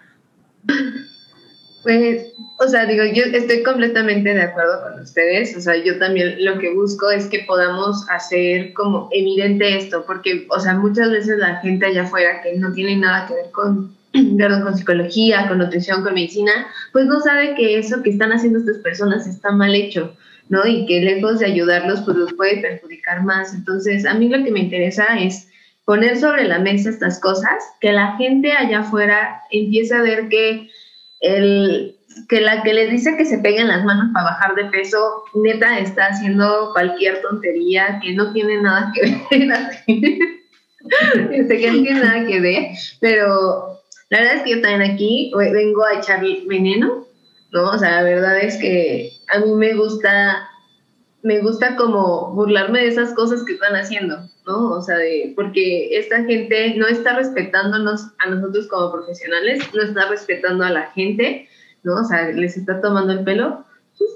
Pues, 1.84 2.34
o 2.60 2.68
sea, 2.68 2.86
digo, 2.86 3.04
yo 3.04 3.26
estoy 3.26 3.62
completamente 3.62 4.34
de 4.34 4.42
acuerdo 4.42 4.82
con 4.84 5.02
ustedes. 5.02 5.56
O 5.58 5.62
sea, 5.62 5.76
yo 5.76 6.00
también 6.00 6.44
lo 6.44 6.58
que 6.58 6.74
busco 6.74 7.12
es 7.12 7.28
que 7.28 7.40
podamos 7.40 8.10
hacer 8.10 8.74
como 8.74 9.10
evidente 9.12 9.78
esto, 9.78 10.06
porque, 10.06 10.48
o 10.50 10.60
sea, 10.60 10.76
muchas 10.76 11.12
veces 11.12 11.38
la 11.38 11.58
gente 11.58 11.86
allá 11.86 12.04
afuera 12.04 12.42
que 12.42 12.58
no 12.58 12.72
tiene 12.72 12.96
nada 12.96 13.28
que 13.28 13.34
ver 13.34 13.52
con, 13.52 13.94
perdón, 14.38 14.64
con 14.64 14.78
psicología, 14.78 15.48
con 15.50 15.58
nutrición, 15.58 16.04
con 16.04 16.14
medicina, 16.14 16.68
pues 16.94 17.06
no 17.06 17.20
sabe 17.20 17.54
que 17.56 17.78
eso 17.78 18.02
que 18.02 18.12
están 18.12 18.32
haciendo 18.32 18.60
estas 18.60 18.78
personas 18.78 19.28
está 19.28 19.52
mal 19.52 19.76
hecho, 19.76 20.16
¿no? 20.48 20.66
Y 20.66 20.86
que 20.86 21.02
lejos 21.02 21.40
de 21.40 21.48
ayudarlos, 21.48 22.02
pues 22.02 22.16
los 22.16 22.34
puede 22.34 22.62
perjudicar 22.62 23.24
más. 23.24 23.54
Entonces, 23.54 24.06
a 24.06 24.14
mí 24.14 24.30
lo 24.30 24.42
que 24.42 24.52
me 24.52 24.62
interesa 24.62 25.20
es 25.20 25.50
poner 25.84 26.18
sobre 26.18 26.46
la 26.46 26.60
mesa 26.60 26.90
estas 26.90 27.20
cosas, 27.20 27.62
que 27.82 27.92
la 27.92 28.16
gente 28.16 28.54
allá 28.54 28.80
afuera 28.80 29.42
empiece 29.52 29.94
a 29.94 30.02
ver 30.02 30.30
que 30.30 30.70
el 31.24 31.96
que 32.30 32.42
la 32.42 32.62
que 32.62 32.74
le 32.74 32.88
dice 32.88 33.18
que 33.18 33.26
se 33.26 33.40
peguen 33.40 33.68
las 33.68 33.84
manos 33.84 34.12
para 34.14 34.26
bajar 34.26 34.56
de 34.56 34.66
peso, 34.66 35.24
neta 35.34 35.80
está 35.80 36.08
haciendo 36.08 36.70
cualquier 36.74 37.22
tontería 37.22 38.00
que 38.04 38.14
no 38.14 38.32
tiene 38.34 38.62
nada 38.62 38.92
que 38.94 39.02
ver. 39.02 39.18
sé 41.48 41.58
que 41.58 41.72
no 41.72 41.82
tiene 41.82 42.00
nada 42.00 42.28
que 42.28 42.40
ver, 42.40 42.68
pero 43.00 43.80
la 44.10 44.20
verdad 44.20 44.36
es 44.36 44.44
que 44.44 44.52
yo 44.52 44.62
también 44.62 44.92
aquí 44.92 45.32
vengo 45.36 45.86
a 45.86 45.98
echar 45.98 46.24
veneno, 46.46 47.08
¿no? 47.52 47.72
O 47.72 47.78
sea, 47.80 48.02
la 48.02 48.04
verdad 48.04 48.40
es 48.40 48.58
que 48.58 49.12
a 49.34 49.40
mí 49.40 49.52
me 49.54 49.74
gusta, 49.74 50.50
me 51.24 51.40
gusta 51.40 51.78
como 51.78 52.34
burlarme 52.34 52.82
de 52.82 52.90
esas 52.90 53.14
cosas 53.14 53.44
que 53.44 53.54
están 53.54 53.76
haciendo, 53.76 54.30
¿no? 54.46 54.72
O 54.72 54.82
sea, 54.82 54.98
de, 54.98 55.32
porque 55.36 55.98
esta 55.98 56.24
gente 56.26 56.76
no 56.76 56.86
está 56.86 57.16
respetándonos 57.16 58.10
a 58.20 58.30
nosotros 58.30 58.68
como 58.68 58.92
profesionales, 58.92 59.64
no 59.74 59.84
está 59.84 60.10
respetando 60.10 60.66
a 60.66 60.70
la 60.70 60.88
gente, 60.92 61.48
¿no? 61.84 61.96
O 61.96 62.04
sea, 62.04 62.28
les 62.30 62.58
está 62.58 62.82
tomando 62.82 63.14
el 63.14 63.24
pelo. 63.24 63.66
Pues, 63.98 64.12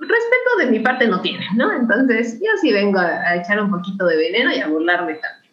respeto 0.00 0.56
de 0.58 0.66
mi 0.70 0.80
parte 0.80 1.06
no 1.06 1.20
tiene, 1.20 1.44
¿no? 1.54 1.70
Entonces, 1.70 2.40
yo 2.40 2.50
sí 2.62 2.72
vengo 2.72 2.98
a, 2.98 3.36
echar 3.36 3.62
un 3.62 3.70
poquito 3.70 4.06
de 4.06 4.16
veneno 4.16 4.50
y 4.50 4.60
a 4.60 4.68
burlarme 4.68 5.16
también. 5.16 5.52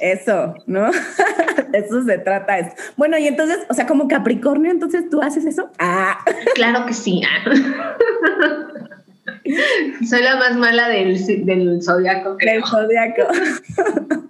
Eso, 0.00 0.54
¿no? 0.66 0.88
eso 1.74 2.02
se 2.02 2.18
trata. 2.18 2.58
Eso. 2.58 2.74
Bueno, 2.96 3.18
y 3.18 3.26
entonces, 3.26 3.58
o 3.68 3.74
sea, 3.74 3.86
como 3.86 4.08
Capricornio, 4.08 4.70
entonces 4.70 5.10
tú 5.10 5.20
haces 5.20 5.44
eso. 5.44 5.70
Ah. 5.78 6.24
Claro 6.54 6.86
que 6.86 6.94
sí. 6.94 7.20
Soy 10.08 10.22
la 10.22 10.36
más 10.36 10.56
mala 10.56 10.88
del, 10.88 11.44
del 11.44 11.82
zodiaco. 11.82 12.36
Del 12.36 12.64
zodiaco. 12.64 13.22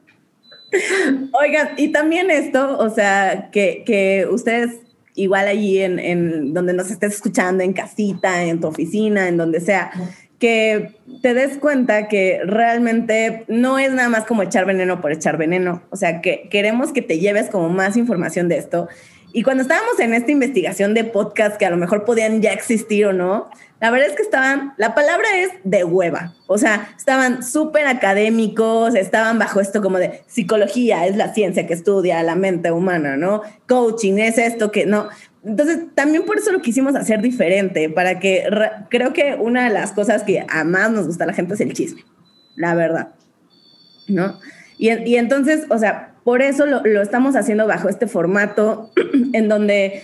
Oigan, 1.33 1.71
y 1.77 1.93
también 1.93 2.31
esto, 2.31 2.79
o 2.79 2.91
sea, 2.91 3.51
que, 3.51 3.83
que 3.87 4.27
ustedes 4.31 4.81
igual 5.15 5.49
allí 5.49 5.81
en, 5.81 5.99
en, 5.99 6.55
donde 6.55 6.73
nos 6.73 6.91
estés 6.91 7.15
escuchando, 7.15 7.65
en 7.65 7.73
casita, 7.73 8.45
en 8.45 8.61
tu 8.61 8.69
oficina, 8.69 9.29
en 9.29 9.37
donde 9.37 9.61
sea, 9.61 9.91
que 10.39 10.95
te 11.23 11.35
des 11.35 11.59
cuenta 11.59 12.07
que 12.07 12.41
realmente 12.45 13.45
no 13.49 13.79
es 13.79 13.93
nada 13.93 14.09
más 14.09 14.25
como 14.25 14.43
echar 14.43 14.65
veneno 14.65 15.01
por 15.01 15.11
echar 15.11 15.37
veneno. 15.37 15.83
O 15.91 15.97
sea, 15.97 16.21
que 16.21 16.49
queremos 16.51 16.93
que 16.93 17.03
te 17.03 17.19
lleves 17.19 17.51
como 17.51 17.69
más 17.69 17.97
información 17.97 18.49
de 18.49 18.59
esto. 18.59 18.89
Y 19.33 19.43
cuando 19.43 19.63
estábamos 19.63 20.01
en 20.01 20.15
esta 20.15 20.31
investigación 20.31 20.95
de 20.95 21.05
podcast 21.05 21.57
que 21.57 21.67
a 21.67 21.71
lo 21.71 21.77
mejor 21.77 22.05
podían 22.05 22.41
ya 22.41 22.53
existir 22.53 23.07
o 23.07 23.13
no, 23.13 23.51
la 23.81 23.91
verdad 23.91 24.09
es 24.09 24.17
que 24.17 24.23
estaban, 24.23 24.73
la 24.77 24.95
palabra 24.95 25.29
es 25.37 25.51
de 25.63 25.85
hueva, 25.85 26.35
o 26.47 26.59
sea, 26.59 26.89
estaban 26.97 27.45
súper 27.45 27.87
académicos, 27.87 28.97
estaban 28.97 29.39
bajo 29.39 29.61
esto 29.61 29.81
como 29.83 29.99
de 29.99 30.23
psicología, 30.27 31.07
es 31.07 31.17
la 31.17 31.33
ciencia 31.33 31.67
que 31.67 31.75
estudia 31.75 32.23
la 32.25 32.35
mente 32.35 32.73
humana, 32.73 33.17
¿no? 33.17 33.43
Coaching 33.69 34.19
es 34.19 34.39
esto 34.39 34.73
que 34.73 34.85
no. 34.85 35.09
Entonces, 35.45 35.79
también 35.95 36.25
por 36.25 36.39
eso 36.39 36.51
lo 36.51 36.61
quisimos 36.61 36.97
hacer 36.97 37.23
diferente, 37.23 37.89
para 37.89 38.19
que 38.19 38.49
creo 38.89 39.13
que 39.13 39.37
una 39.39 39.65
de 39.65 39.71
las 39.71 39.93
cosas 39.93 40.25
que 40.25 40.45
a 40.49 40.65
más 40.65 40.91
nos 40.91 41.07
gusta 41.07 41.25
a 41.25 41.29
la 41.29 41.35
gente 41.35 41.55
es 41.55 41.61
el 41.61 41.73
chisme, 41.73 42.05
la 42.57 42.75
verdad, 42.75 43.11
¿no? 44.09 44.41
Y, 44.77 44.91
y 45.09 45.17
entonces, 45.17 45.67
o 45.71 45.79
sea, 45.79 46.15
por 46.29 46.43
eso 46.43 46.67
lo, 46.67 46.83
lo 46.85 47.01
estamos 47.01 47.37
haciendo 47.37 47.67
bajo 47.67 47.89
este 47.89 48.07
formato 48.07 48.91
en 49.33 49.49
donde 49.49 50.03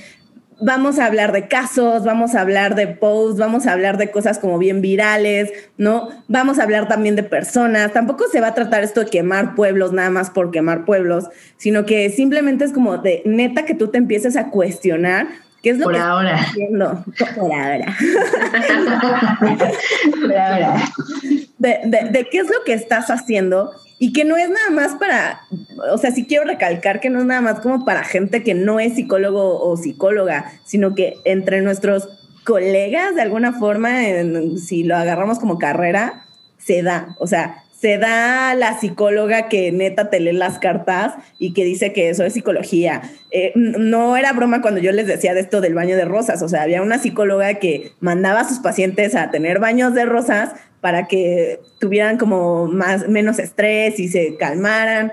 vamos 0.58 0.98
a 0.98 1.04
hablar 1.04 1.32
de 1.32 1.48
casos, 1.48 2.02
vamos 2.02 2.34
a 2.34 2.40
hablar 2.40 2.76
de 2.76 2.86
posts, 2.86 3.38
vamos 3.38 3.66
a 3.66 3.72
hablar 3.72 3.98
de 3.98 4.10
cosas 4.10 4.38
como 4.38 4.56
bien 4.56 4.80
virales, 4.80 5.52
¿no? 5.76 6.08
Vamos 6.28 6.58
a 6.58 6.62
hablar 6.62 6.88
también 6.88 7.14
de 7.14 7.24
personas. 7.24 7.92
Tampoco 7.92 8.24
se 8.32 8.40
va 8.40 8.46
a 8.46 8.54
tratar 8.54 8.82
esto 8.82 9.00
de 9.00 9.10
quemar 9.10 9.54
pueblos 9.54 9.92
nada 9.92 10.08
más 10.08 10.30
por 10.30 10.50
quemar 10.50 10.86
pueblos, 10.86 11.26
sino 11.58 11.84
que 11.84 12.08
simplemente 12.08 12.64
es 12.64 12.72
como 12.72 12.96
de 12.96 13.20
neta 13.26 13.66
que 13.66 13.74
tú 13.74 13.88
te 13.88 13.98
empieces 13.98 14.38
a 14.38 14.48
cuestionar 14.48 15.26
qué 15.62 15.72
es 15.72 15.78
lo 15.78 15.84
por 15.84 15.92
que 15.92 16.00
ahora. 16.00 16.36
estás 16.36 16.52
haciendo. 16.52 17.04
Por 17.36 17.52
ahora. 17.52 17.94
por 20.22 20.34
ahora. 20.34 20.76
De, 21.64 22.28
qué 22.30 22.38
es 22.38 22.46
lo 22.46 22.62
que 22.64 22.74
estás 22.74 23.10
haciendo 23.10 23.72
y 23.98 24.12
que 24.12 24.24
no 24.24 24.36
es 24.36 24.50
nada 24.50 24.70
más 24.70 24.96
para, 24.96 25.40
o 25.90 25.96
sea, 25.96 26.10
sí 26.10 26.26
quiero 26.26 26.44
recalcar 26.44 27.00
que 27.00 27.08
no 27.08 27.20
es 27.20 27.24
nada 27.24 27.40
más 27.40 27.60
como 27.60 27.86
para 27.86 28.04
gente 28.04 28.42
que 28.42 28.52
no 28.52 28.80
es 28.80 28.96
psicólogo 28.96 29.60
o 29.60 29.76
psicóloga, 29.78 30.52
sino 30.64 30.94
que 30.94 31.16
entre 31.24 31.62
nuestros 31.62 32.08
colegas, 32.44 33.14
de 33.14 33.22
alguna 33.22 33.54
forma, 33.54 34.00
si 34.58 34.84
lo 34.84 34.96
agarramos 34.96 35.38
como 35.38 35.58
carrera, 35.58 36.26
se 36.58 36.82
da, 36.82 37.16
o 37.18 37.26
sea, 37.26 37.63
se 37.84 37.98
da 37.98 38.54
la 38.54 38.80
psicóloga 38.80 39.50
que 39.50 39.70
neta 39.70 40.08
te 40.08 40.18
lee 40.18 40.32
las 40.32 40.58
cartas 40.58 41.12
y 41.38 41.52
que 41.52 41.66
dice 41.66 41.92
que 41.92 42.08
eso 42.08 42.24
es 42.24 42.32
psicología. 42.32 43.02
Eh, 43.30 43.52
no 43.56 44.16
era 44.16 44.32
broma 44.32 44.62
cuando 44.62 44.80
yo 44.80 44.90
les 44.90 45.06
decía 45.06 45.34
de 45.34 45.40
esto 45.40 45.60
del 45.60 45.74
baño 45.74 45.94
de 45.94 46.06
rosas, 46.06 46.40
o 46.40 46.48
sea, 46.48 46.62
había 46.62 46.80
una 46.80 46.96
psicóloga 46.96 47.52
que 47.56 47.92
mandaba 48.00 48.40
a 48.40 48.48
sus 48.48 48.60
pacientes 48.60 49.14
a 49.14 49.30
tener 49.30 49.58
baños 49.58 49.92
de 49.92 50.06
rosas 50.06 50.52
para 50.80 51.08
que 51.08 51.60
tuvieran 51.78 52.16
como 52.16 52.68
más, 52.68 53.06
menos 53.06 53.38
estrés 53.38 54.00
y 54.00 54.08
se 54.08 54.38
calmaran. 54.38 55.12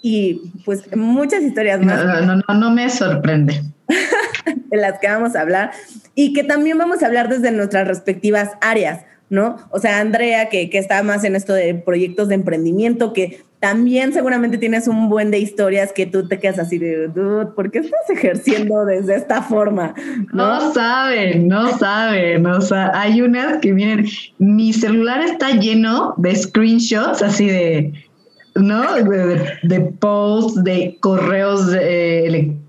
Y 0.00 0.50
pues 0.64 0.96
muchas 0.96 1.42
historias 1.42 1.78
más. 1.82 2.06
No, 2.06 2.22
no, 2.22 2.36
no, 2.36 2.54
no 2.54 2.70
me 2.70 2.88
sorprende. 2.88 3.60
de 4.70 4.76
las 4.78 4.98
que 4.98 5.08
vamos 5.08 5.36
a 5.36 5.42
hablar 5.42 5.72
y 6.14 6.32
que 6.32 6.42
también 6.42 6.78
vamos 6.78 7.02
a 7.02 7.06
hablar 7.06 7.28
desde 7.28 7.50
nuestras 7.50 7.86
respectivas 7.86 8.52
áreas. 8.62 9.04
¿No? 9.30 9.56
O 9.70 9.78
sea, 9.78 10.00
Andrea, 10.00 10.48
que, 10.48 10.70
que, 10.70 10.78
está 10.78 11.02
más 11.02 11.24
en 11.24 11.36
esto 11.36 11.52
de 11.52 11.74
proyectos 11.74 12.28
de 12.28 12.34
emprendimiento, 12.34 13.12
que 13.12 13.42
también 13.60 14.12
seguramente 14.12 14.56
tienes 14.56 14.86
un 14.86 15.08
buen 15.08 15.30
de 15.30 15.38
historias 15.38 15.92
que 15.92 16.06
tú 16.06 16.28
te 16.28 16.38
quedas 16.38 16.58
así 16.58 16.78
de, 16.78 17.10
¿por 17.54 17.70
qué 17.70 17.80
estás 17.80 18.08
ejerciendo 18.08 18.84
desde 18.84 19.16
esta 19.16 19.42
forma? 19.42 19.94
No, 20.32 20.72
saben, 20.72 21.48
no 21.48 21.76
saben, 21.76 22.46
o 22.46 22.60
sea, 22.60 22.92
hay 22.94 23.20
unas 23.20 23.58
que 23.58 23.72
miren, 23.72 24.06
mi 24.38 24.72
celular 24.72 25.22
está 25.22 25.50
lleno 25.50 26.14
de 26.18 26.36
screenshots 26.36 27.22
así 27.22 27.46
de 27.46 27.92
¿no? 28.54 28.94
De, 28.94 29.80
posts, 30.00 30.62
de 30.64 30.96
correos 31.00 31.72
electrónicos, 31.72 32.67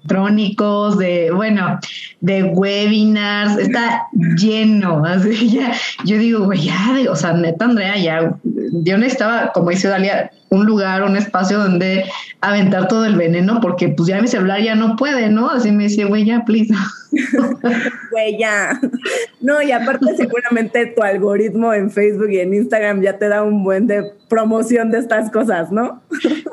de, 0.98 1.32
bueno, 1.34 1.80
de 2.22 2.44
webinars, 2.44 3.58
está 3.58 4.08
lleno, 4.36 5.06
así 5.06 5.50
ya, 5.50 5.72
yo 6.06 6.18
digo, 6.18 6.46
güey, 6.46 6.62
ya, 6.64 6.96
o 7.10 7.16
sea, 7.16 7.34
neta, 7.34 7.66
Andrea, 7.66 7.98
ya, 7.98 8.36
yo 8.44 8.98
necesitaba, 8.98 9.52
como 9.54 9.70
dice 9.70 9.88
Dalia, 9.88 10.32
un 10.50 10.66
lugar, 10.66 11.04
un 11.04 11.16
espacio 11.16 11.60
donde 11.60 12.06
aventar 12.42 12.88
todo 12.88 13.06
el 13.06 13.16
veneno, 13.16 13.60
porque 13.62 13.90
pues 13.90 14.08
ya 14.10 14.22
mi 14.22 14.28
celular 14.28 14.62
ya 14.62 14.76
no 14.76 14.96
puede, 14.96 15.30
¿no? 15.30 15.50
Así 15.50 15.72
me 15.72 15.84
dice, 15.84 16.06
güey, 16.06 16.26
ya, 16.26 16.44
please. 16.46 16.74
Güey, 18.12 18.38
ya. 18.38 18.80
No, 19.42 19.62
y 19.62 19.72
aparte 19.72 20.16
seguramente 20.16 20.94
tu 20.96 21.02
algoritmo 21.02 21.74
en 21.74 21.90
Facebook 21.90 22.30
y 22.30 22.40
en 22.40 22.54
Instagram 22.54 23.02
ya 23.02 23.18
te 23.18 23.28
da 23.28 23.42
un 23.44 23.64
buen 23.64 23.88
de 23.88 24.12
promoción 24.28 24.92
de 24.92 25.00
estas 25.00 25.32
cosas, 25.32 25.72
¿no? 25.72 26.04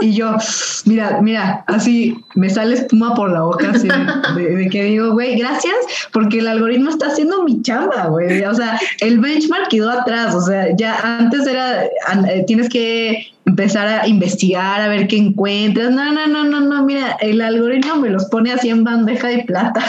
Y 0.01 0.15
yo, 0.15 0.37
mira, 0.85 1.21
mira, 1.23 1.65
así 1.67 2.17
me 2.35 2.51
sale 2.51 2.75
espuma 2.75 3.15
por 3.15 3.31
la 3.31 3.43
boca, 3.43 3.71
así, 3.71 3.89
de, 3.89 4.69
que 4.71 4.85
digo, 4.85 5.13
güey, 5.13 5.39
gracias, 5.39 5.75
porque 6.13 6.39
el 6.39 6.49
algoritmo 6.49 6.91
está 6.91 7.07
haciendo 7.07 7.45
mi 7.45 7.63
chamba, 7.63 8.07
güey. 8.07 8.45
O 8.45 8.55
sea, 8.55 8.79
el 9.01 9.19
benchmark 9.19 9.69
quedó 9.69 9.91
atrás, 9.91 10.35
o 10.35 10.41
sea, 10.41 10.77
ya 10.77 10.99
antes 11.19 11.47
era, 11.47 11.85
eh, 11.85 12.45
tienes 12.47 12.69
que 12.69 13.27
empezar 13.47 13.87
a 13.89 14.09
investigar, 14.09 14.81
a 14.81 14.89
ver 14.89 15.09
qué 15.09 15.17
encuentras. 15.17 15.91
No, 15.91 16.13
no, 16.13 16.27
no, 16.27 16.45
no, 16.45 16.61
no, 16.61 16.85
mira, 16.85 17.17
el 17.21 17.41
algoritmo 17.41 17.97
me 17.97 18.11
los 18.11 18.27
pone 18.27 18.53
así 18.53 18.69
en 18.69 18.85
bandeja 18.85 19.29
de 19.29 19.45
plata 19.45 19.85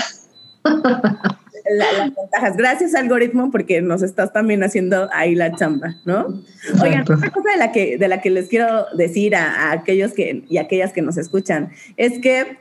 las 1.72 2.14
ventajas. 2.16 2.58
Gracias, 2.58 2.96
algoritmo, 2.96 3.52
porque 3.52 3.82
nos 3.82 4.02
estás 4.02 4.34
también 4.34 4.64
haciendo 4.64 5.10
ahí 5.14 5.36
la 5.36 5.56
chamba, 5.56 5.96
¿no? 6.06 6.44
Oigan, 6.82 7.02
otra 7.02 7.32
cosa 7.32 7.52
de 7.52 7.58
la 7.58 7.72
que, 7.72 7.98
de 7.98 8.08
la 8.08 8.22
que 8.22 8.30
les 8.30 8.48
quiero 8.48 8.86
decir 8.94 9.36
a, 9.36 9.70
a 9.70 9.72
aquellos 9.72 10.14
que, 10.14 10.44
y 10.48 10.58
aquellas 10.58 10.94
que 10.94 11.02
nos 11.02 11.18
escuchan 11.18 11.72
es 11.96 12.20
que 12.20 12.58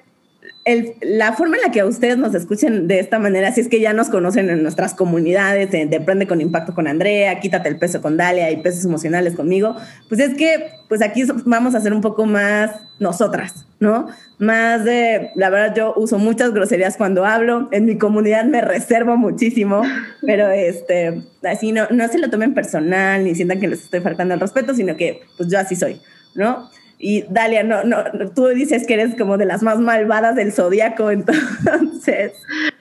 la 1.01 1.33
forma 1.33 1.57
en 1.57 1.63
la 1.63 1.71
que 1.71 1.85
ustedes 1.85 2.19
nos 2.19 2.35
escuchen 2.35 2.89
de 2.89 2.99
esta 2.99 3.21
manera, 3.21 3.53
si 3.53 3.61
es 3.61 3.69
que 3.69 3.81
ya 3.81 3.93
nos 3.93 4.09
conocen 4.09 4.51
en 4.51 4.63
nuestras 4.63 4.95
comunidades, 4.95 5.71
de, 5.71 6.01
Prende 6.01 6.27
con 6.27 6.41
Impacto 6.41 6.75
con 6.75 6.89
Andrea, 6.89 7.39
Quítate 7.39 7.69
el 7.69 7.79
peso 7.79 8.03
con 8.03 8.17
Dalia 8.17 8.51
y 8.51 8.57
Pesos 8.57 8.85
Emocionales 8.85 9.37
conmigo, 9.37 9.77
pues 10.09 10.21
es 10.21 10.35
que 10.35 10.71
pues 10.89 11.03
aquí 11.03 11.23
vamos 11.45 11.75
a 11.75 11.79
hacer 11.79 11.93
un 11.93 12.01
poco 12.01 12.27
más 12.27 12.73
nosotras, 12.99 13.67
¿no? 13.79 14.09
Más 14.39 14.85
de, 14.85 15.31
la 15.37 15.51
verdad 15.51 15.75
yo 15.77 15.95
uso 15.97 16.19
muchas 16.19 16.53
groserías 16.53 16.97
cuando 16.97 17.25
hablo, 17.25 17.69
en 17.71 17.85
mi 17.85 17.97
comunidad 17.97 18.45
me 18.45 18.61
reservo 18.61 19.17
muchísimo, 19.17 19.83
pero 20.23 20.51
este, 20.51 21.23
así 21.45 21.71
no, 21.71 21.87
no 21.91 22.09
se 22.09 22.19
lo 22.19 22.29
tomen 22.29 22.55
personal 22.55 23.23
ni 23.23 23.37
sientan 23.37 23.61
que 23.61 23.69
les 23.69 23.85
estoy 23.85 24.01
faltando 24.01 24.35
el 24.35 24.41
respeto, 24.41 24.75
sino 24.75 24.97
que 24.97 25.23
pues 25.37 25.49
yo 25.49 25.61
así 25.61 25.77
soy, 25.77 26.01
¿no? 26.35 26.71
Y 26.99 27.25
Dalia, 27.29 27.63
no, 27.63 27.85
no, 27.85 28.05
tú 28.35 28.47
dices 28.49 28.87
que 28.87 28.95
eres 28.95 29.15
como 29.17 29.37
de 29.37 29.45
las 29.45 29.63
más 29.63 29.79
malvadas 29.79 30.35
del 30.35 30.53
zodiaco, 30.53 31.11
entonces. 31.13 32.33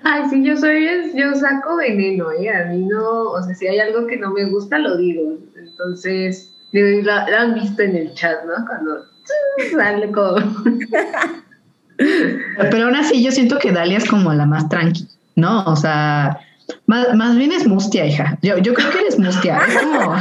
Ay, 0.04 0.24
sí, 0.30 0.44
yo 0.44 0.56
soy, 0.56 0.88
yo 1.14 1.36
saco 1.36 1.76
veneno, 1.78 2.32
¿eh? 2.32 2.50
A 2.50 2.66
mí 2.66 2.86
no, 2.86 3.32
o 3.32 3.44
sea, 3.44 3.54
si 3.56 3.68
hay 3.68 3.80
algo 3.80 4.08
que 4.08 4.18
no 4.18 4.32
me 4.32 4.46
gusta, 4.46 4.78
lo 4.78 4.98
digo. 4.98 5.38
Entonces, 5.58 6.54
la, 6.72 7.30
la 7.30 7.42
han 7.42 7.56
visto 7.56 7.82
en 7.82 7.96
el 7.96 8.14
chat, 8.14 8.46
¿no? 8.46 8.66
Cuando 8.66 9.06
sale 9.78 10.12
como. 10.12 10.38
Pero 11.98 12.86
aún 12.86 12.96
así, 12.96 13.24
yo 13.24 13.32
siento 13.32 13.58
que 13.58 13.72
Dalia 13.72 13.98
es 13.98 14.10
como 14.10 14.34
la 14.34 14.46
más 14.46 14.68
tranqui, 14.70 15.08
¿no? 15.36 15.64
O 15.66 15.76
sea, 15.76 16.40
más, 16.88 17.14
más 17.16 17.36
bien 17.38 17.52
es 17.52 17.68
mustia, 17.68 18.06
hija. 18.06 18.38
Yo, 18.42 18.58
yo 18.58 18.74
creo 18.74 18.92
que 18.92 19.00
eres 19.00 19.20
mustia. 19.20 19.60
Es 19.60 19.78
como. 19.82 20.16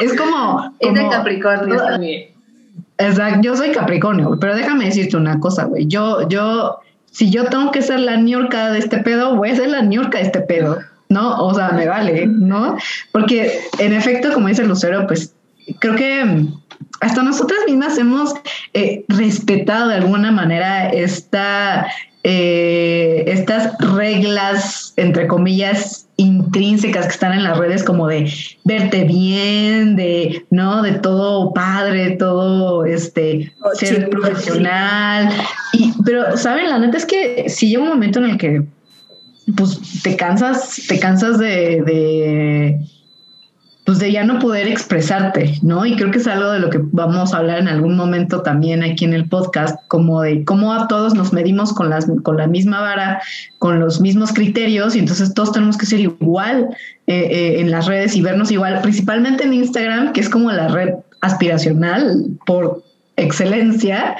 es 0.00 0.14
como. 0.16 0.74
Es 0.78 0.94
de 0.94 1.08
Capricornio 1.08 1.76
también. 1.76 2.33
Exacto, 2.98 3.40
yo 3.42 3.56
soy 3.56 3.72
Capricornio, 3.72 4.36
pero 4.40 4.54
déjame 4.54 4.86
decirte 4.86 5.16
una 5.16 5.40
cosa, 5.40 5.64
güey. 5.64 5.86
Yo, 5.86 6.28
yo, 6.28 6.78
si 7.10 7.30
yo 7.30 7.46
tengo 7.46 7.70
que 7.72 7.82
ser 7.82 8.00
la 8.00 8.16
ñorca 8.16 8.70
de 8.70 8.78
este 8.78 8.98
pedo, 8.98 9.36
voy 9.36 9.50
a 9.50 9.56
ser 9.56 9.68
la 9.68 9.82
ñorca 9.82 10.18
de 10.18 10.24
este 10.24 10.40
pedo, 10.40 10.78
¿no? 11.08 11.44
O 11.44 11.54
sea, 11.54 11.70
me 11.70 11.86
vale, 11.86 12.26
¿no? 12.26 12.76
Porque 13.10 13.60
en 13.78 13.92
efecto, 13.92 14.32
como 14.32 14.48
dice 14.48 14.64
Lucero, 14.64 15.06
pues 15.06 15.34
creo 15.80 15.96
que 15.96 16.46
hasta 17.00 17.22
nosotras 17.22 17.60
mismas 17.66 17.98
hemos 17.98 18.34
eh, 18.74 19.04
respetado 19.08 19.88
de 19.88 19.96
alguna 19.96 20.30
manera 20.30 20.88
esta, 20.90 21.88
eh, 22.22 23.24
estas 23.26 23.76
reglas, 23.78 24.94
entre 24.96 25.26
comillas, 25.26 26.03
intrínsecas 26.16 27.06
que 27.06 27.12
están 27.12 27.32
en 27.32 27.44
las 27.44 27.58
redes 27.58 27.82
como 27.82 28.06
de 28.06 28.32
verte 28.64 29.04
bien, 29.04 29.96
de 29.96 30.44
no, 30.50 30.82
de 30.82 30.92
todo 30.92 31.52
padre, 31.52 32.12
todo 32.12 32.84
este 32.84 33.52
oh, 33.62 33.74
ser 33.74 34.08
profesional. 34.10 35.30
Y, 35.72 35.92
pero, 36.04 36.36
¿saben? 36.36 36.70
La 36.70 36.78
neta 36.78 36.96
es 36.96 37.06
que 37.06 37.48
si 37.48 37.68
llega 37.68 37.82
un 37.82 37.88
momento 37.88 38.18
en 38.20 38.24
el 38.26 38.38
que 38.38 38.62
pues 39.56 40.02
te 40.02 40.16
cansas, 40.16 40.82
te 40.88 40.98
cansas 40.98 41.38
de 41.38 42.78
pues 43.84 43.98
de 43.98 44.10
ya 44.10 44.24
no 44.24 44.38
poder 44.38 44.66
expresarte, 44.66 45.58
¿no? 45.62 45.84
Y 45.84 45.94
creo 45.96 46.10
que 46.10 46.18
es 46.18 46.26
algo 46.26 46.50
de 46.52 46.58
lo 46.58 46.70
que 46.70 46.80
vamos 46.82 47.34
a 47.34 47.38
hablar 47.38 47.58
en 47.58 47.68
algún 47.68 47.96
momento 47.96 48.40
también 48.40 48.82
aquí 48.82 49.04
en 49.04 49.12
el 49.12 49.28
podcast, 49.28 49.78
como 49.88 50.22
de 50.22 50.42
cómo 50.44 50.72
a 50.72 50.88
todos 50.88 51.14
nos 51.14 51.34
medimos 51.34 51.74
con, 51.74 51.90
las, 51.90 52.06
con 52.22 52.38
la 52.38 52.46
misma 52.46 52.80
vara, 52.80 53.20
con 53.58 53.80
los 53.80 54.00
mismos 54.00 54.32
criterios, 54.32 54.96
y 54.96 55.00
entonces 55.00 55.34
todos 55.34 55.52
tenemos 55.52 55.76
que 55.76 55.84
ser 55.84 56.00
igual 56.00 56.70
eh, 57.06 57.28
eh, 57.30 57.60
en 57.60 57.70
las 57.70 57.86
redes 57.86 58.16
y 58.16 58.22
vernos 58.22 58.50
igual, 58.50 58.80
principalmente 58.80 59.44
en 59.44 59.52
Instagram, 59.52 60.12
que 60.14 60.20
es 60.20 60.30
como 60.30 60.50
la 60.50 60.68
red 60.68 60.94
aspiracional 61.20 62.24
por 62.46 62.82
excelencia. 63.16 64.16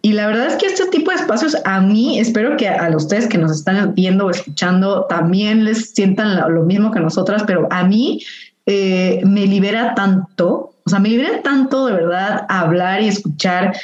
Y 0.00 0.12
la 0.12 0.26
verdad 0.26 0.46
es 0.46 0.56
que 0.56 0.66
este 0.66 0.86
tipo 0.86 1.10
de 1.10 1.16
espacios 1.16 1.56
a 1.64 1.80
mí, 1.80 2.18
espero 2.18 2.56
que 2.56 2.68
a, 2.68 2.90
ustedes 2.96 3.26
que 3.26 3.38
nos 3.38 3.52
están 3.52 3.94
viendo 3.94 4.26
o 4.26 4.30
escuchando 4.30 5.04
también 5.08 5.64
les 5.64 5.90
sientan 5.90 6.40
lo 6.54 6.62
mismo 6.62 6.90
que 6.90 7.00
nosotras, 7.00 7.44
pero 7.46 7.68
a 7.70 7.84
mí 7.84 8.20
eh, 8.66 9.20
me 9.24 9.46
libera 9.46 9.94
tanto, 9.94 10.74
o 10.84 10.90
sea, 10.90 10.98
me 10.98 11.10
libera 11.10 11.42
tanto 11.42 11.86
de 11.86 11.92
verdad 11.92 12.46
hablar 12.48 13.02
y 13.02 13.08
escuchar 13.08 13.74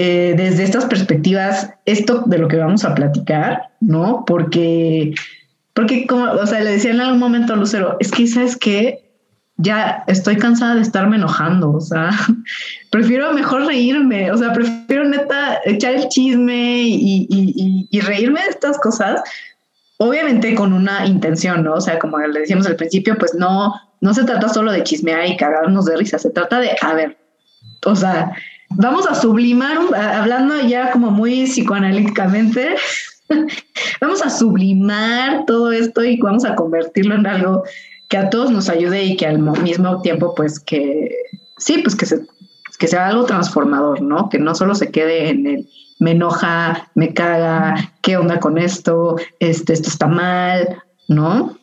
eh, 0.00 0.34
desde 0.36 0.64
estas 0.64 0.84
perspectivas 0.86 1.70
esto 1.84 2.22
de 2.26 2.38
lo 2.38 2.48
que 2.48 2.56
vamos 2.56 2.84
a 2.84 2.94
platicar, 2.94 3.70
¿no? 3.80 4.24
Porque, 4.26 5.14
porque 5.72 6.06
como, 6.06 6.24
o 6.24 6.46
sea, 6.46 6.60
le 6.60 6.72
decía 6.72 6.90
en 6.90 7.00
algún 7.00 7.18
momento 7.18 7.52
a 7.52 7.56
Lucero, 7.56 7.96
es 8.00 8.10
que, 8.10 8.26
¿sabes? 8.26 8.58
Ya 9.56 10.04
estoy 10.06 10.36
cansada 10.36 10.76
de 10.76 10.82
estarme 10.82 11.16
enojando, 11.16 11.72
o 11.72 11.80
sea, 11.80 12.10
prefiero 12.90 13.32
mejor 13.32 13.66
reírme, 13.66 14.30
o 14.30 14.36
sea, 14.36 14.52
prefiero 14.52 15.04
neta 15.04 15.58
echar 15.64 15.94
el 15.94 16.08
chisme 16.08 16.82
y, 16.82 17.88
y 17.90 18.00
reírme 18.00 18.40
de 18.40 18.50
estas 18.50 18.78
cosas, 18.78 19.20
obviamente 19.96 20.54
con 20.54 20.72
una 20.72 21.06
intención, 21.06 21.64
¿no? 21.64 21.74
O 21.74 21.80
sea, 21.80 21.98
como 21.98 22.18
le 22.18 22.38
decíamos 22.38 22.66
al 22.68 22.76
principio, 22.76 23.16
pues 23.18 23.34
no, 23.34 23.74
no 24.00 24.14
se 24.14 24.24
trata 24.24 24.48
solo 24.48 24.72
de 24.72 24.82
chismear 24.82 25.26
y 25.26 25.36
cagarnos 25.36 25.86
de 25.86 25.96
risa, 25.96 26.18
se 26.18 26.30
trata 26.30 26.60
de, 26.60 26.70
a 26.80 26.94
ver, 26.94 27.18
o 27.84 27.94
sea, 27.94 28.32
vamos 28.70 29.06
a 29.06 29.14
sublimar, 29.14 29.78
hablando 29.94 30.60
ya 30.66 30.90
como 30.90 31.10
muy 31.10 31.44
psicoanalíticamente, 31.44 32.76
vamos 34.00 34.22
a 34.22 34.30
sublimar 34.30 35.44
todo 35.46 35.72
esto 35.72 36.04
y 36.04 36.18
vamos 36.18 36.44
a 36.44 36.54
convertirlo 36.54 37.14
en 37.14 37.26
algo 37.26 37.64
que 38.08 38.16
a 38.16 38.30
todos 38.30 38.50
nos 38.50 38.68
ayude 38.68 39.04
y 39.04 39.16
que 39.16 39.26
al 39.26 39.38
mismo 39.38 40.00
tiempo, 40.00 40.34
pues 40.34 40.58
que 40.60 41.14
sí, 41.58 41.78
pues 41.82 41.94
que, 41.94 42.06
se, 42.06 42.20
que 42.78 42.86
sea 42.86 43.08
algo 43.08 43.24
transformador, 43.24 44.00
¿no? 44.00 44.28
Que 44.28 44.38
no 44.38 44.54
solo 44.54 44.74
se 44.74 44.90
quede 44.90 45.28
en 45.28 45.46
el 45.46 45.68
me 45.98 46.12
enoja, 46.12 46.90
me 46.94 47.12
caga, 47.12 47.92
qué 48.02 48.16
onda 48.16 48.40
con 48.40 48.58
esto, 48.58 49.16
este, 49.40 49.72
esto 49.72 49.88
está 49.88 50.06
mal, 50.06 50.82
¿no? 51.08 51.57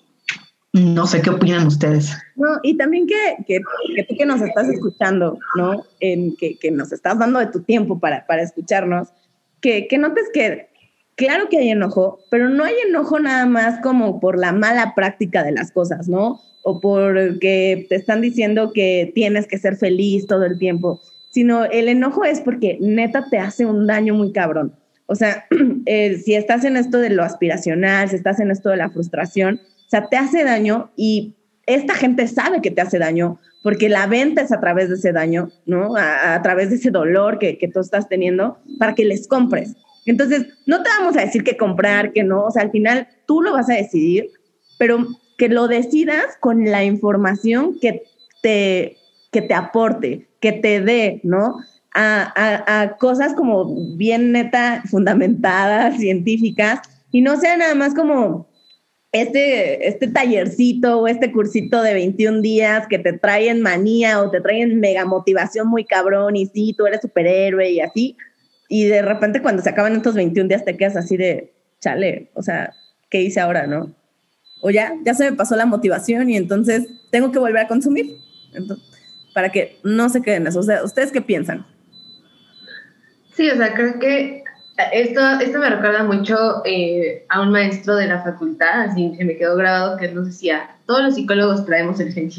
No 0.76 1.08
sé 1.08 1.22
qué 1.22 1.30
opinan 1.30 1.68
ustedes. 1.68 2.18
No, 2.36 2.60
y 2.62 2.76
también 2.76 3.08
que, 3.08 3.38
que, 3.48 3.62
que 3.96 4.04
tú 4.04 4.16
que 4.18 4.26
nos 4.26 4.42
estás 4.42 4.68
escuchando, 4.68 5.40
¿no? 5.56 5.86
En, 6.02 6.36
que, 6.36 6.58
que, 6.58 6.70
nos 6.70 6.92
estás 6.92 7.18
dando 7.18 7.40
de 7.40 7.48
tu 7.48 7.62
tiempo 7.62 7.98
para, 7.98 8.28
para 8.28 8.42
escucharnos, 8.42 9.08
que, 9.62 9.88
que 9.88 9.98
notes 9.98 10.26
que 10.34 10.68
claro 11.16 11.48
que 11.48 11.60
hay 11.60 11.70
enojo, 11.70 12.20
pero 12.30 12.50
no 12.50 12.66
hay 12.66 12.74
enojo 12.90 13.22
nada 13.22 13.46
más 13.46 13.80
como 13.82 14.20
por 14.20 14.38
la 14.38 14.52
mala 14.52 14.94
práctica 14.96 15.46
de 15.46 15.54
las 15.54 15.72
cosas, 15.72 16.10
¿no? 16.10 16.42
O 16.64 16.82
porque 16.82 17.86
te 17.88 17.96
están 17.96 18.20
diciendo 18.20 18.74
que 18.74 19.14
tienes 19.16 19.48
que 19.48 19.58
ser 19.58 19.78
feliz 19.78 20.28
todo 20.28 20.44
el 20.44 20.58
tiempo, 20.58 21.00
sino 21.32 21.64
el 21.64 21.88
enojo 21.88 22.26
es 22.26 22.42
porque 22.42 22.78
neta 22.82 23.30
te 23.30 23.40
hace 23.40 23.66
un 23.66 23.88
daño 23.88 24.14
muy 24.14 24.34
cabrón. 24.34 24.76
O 25.06 25.16
sea, 25.16 25.46
eh, 25.86 26.18
si 26.18 26.36
estás 26.36 26.66
en 26.66 26.76
esto 26.76 26.98
de 26.98 27.12
lo 27.12 27.24
aspiracional, 27.24 28.10
si 28.10 28.18
estás 28.18 28.42
en 28.42 28.52
esto 28.52 28.68
de 28.68 28.76
la 28.78 28.90
frustración, 28.90 29.62
o 29.86 29.90
sea, 29.90 30.08
te 30.08 30.18
hace 30.18 30.44
daño 30.44 30.92
y 30.96 31.36
esta 31.66 31.96
gente 31.96 32.28
sabe 32.28 32.62
que 32.62 32.72
te 32.72 32.82
hace 32.82 33.00
daño 33.00 33.40
porque 33.64 33.90
la 33.90 34.06
venta 34.06 34.42
es 34.42 34.52
a 34.52 34.60
través 34.60 34.90
de 34.90 34.96
ese 34.96 35.12
daño, 35.12 35.50
¿no? 35.66 35.96
A, 35.98 36.40
través 36.44 36.70
de 36.70 36.76
ese 36.76 36.92
dolor 36.92 37.40
que, 37.40 37.58
que, 37.58 37.68
tú 37.68 37.80
estás 37.80 38.08
teniendo 38.08 38.60
para 38.78 38.94
que 38.94 39.06
les 39.06 39.28
compres. 39.28 39.76
Entonces, 40.06 40.46
no 40.68 40.84
te 40.84 40.90
vamos 41.00 41.18
a 41.18 41.22
decir 41.22 41.44
qué 41.44 41.58
comprar, 41.58 42.14
que 42.14 42.24
no, 42.24 42.46
o 42.46 42.52
sea, 42.52 42.62
al 42.62 42.70
final 42.70 43.08
tú 43.26 43.42
lo 43.42 43.54
vas 43.54 43.68
a 43.70 43.74
decidir, 43.74 44.30
pero 44.78 45.08
que 45.38 45.50
lo 45.50 45.68
decidas 45.68 46.38
con 46.40 46.66
la 46.66 46.84
información 46.84 47.80
que 47.80 48.04
te, 48.44 48.98
que 49.32 49.42
te 49.42 49.54
aporte, 49.56 50.28
que 50.40 50.52
te 50.52 50.82
dé, 50.82 51.20
¿no? 51.24 51.56
A, 51.96 52.82
a 52.82 52.98
cosas 52.98 53.34
como 53.34 53.96
bien 53.96 54.32
neta, 54.32 54.84
fundamentadas, 54.92 55.98
científicas, 55.98 56.82
y 57.10 57.22
no 57.22 57.40
sea 57.40 57.58
nada 57.58 57.74
más 57.74 57.96
como 57.96 58.48
este, 59.22 59.88
este 59.88 60.08
tallercito 60.08 61.00
o 61.00 61.08
este 61.08 61.32
cursito 61.32 61.82
de 61.82 61.94
21 61.94 62.42
días 62.42 62.86
que 62.88 63.00
te 63.00 63.14
traen 63.14 63.62
manía 63.62 64.22
o 64.22 64.30
te 64.30 64.42
traen 64.42 64.80
mega 64.80 65.06
motivación 65.06 65.70
muy 65.70 65.86
cabrón 65.86 66.36
y 66.36 66.48
sí, 66.48 66.76
tú 66.78 66.86
eres 66.86 67.02
superhéroe 67.02 67.72
y 67.72 67.80
así. 67.80 68.18
Y 68.68 68.86
de 68.86 69.02
repente 69.02 69.42
cuando 69.42 69.62
se 69.62 69.70
acaban 69.70 69.96
estos 69.96 70.16
21 70.16 70.50
días 70.50 70.66
te 70.66 70.76
quedas 70.76 70.98
así 70.98 71.16
de, 71.16 71.54
chale, 71.80 72.30
o 72.34 72.44
sea, 72.44 72.74
¿qué 73.10 73.22
hice 73.22 73.40
ahora, 73.40 73.68
no? 73.68 73.96
O 74.62 74.70
ya, 74.70 74.94
ya 75.06 75.14
se 75.14 75.32
me 75.32 75.38
pasó 75.38 75.56
la 75.56 75.66
motivación 75.66 76.30
y 76.30 76.36
entonces 76.36 76.88
tengo 77.10 77.32
que 77.32 77.40
volver 77.40 77.60
a 77.60 77.68
consumir. 77.68 78.18
Para 79.34 79.50
que 79.50 79.78
no 79.84 80.10
se 80.10 80.22
queden 80.22 80.48
eso. 80.48 80.60
O 80.60 80.64
sea, 80.64 80.84
¿ustedes 80.84 81.12
qué 81.12 81.22
piensan? 81.22 81.66
Sí, 83.34 83.50
o 83.50 83.56
sea, 83.56 83.74
creo 83.74 84.00
que 84.00 84.45
esto, 84.92 85.22
esto 85.40 85.60
me 85.60 85.70
recuerda 85.70 86.04
mucho 86.04 86.62
eh, 86.66 87.26
a 87.30 87.42
un 87.42 87.52
maestro 87.52 87.96
de 87.96 88.08
la 88.08 88.22
facultad, 88.24 88.82
así 88.82 89.14
que 89.18 89.26
me 89.26 89.38
quedó 89.38 89.56
grabado, 89.56 89.98
que 89.98 90.12
nos 90.12 90.26
decía, 90.26 90.70
todos 90.86 91.04
los 91.04 91.16
psicólogos 91.16 91.66
traemos 91.66 92.00
el 92.00 92.14
gen 92.14 92.30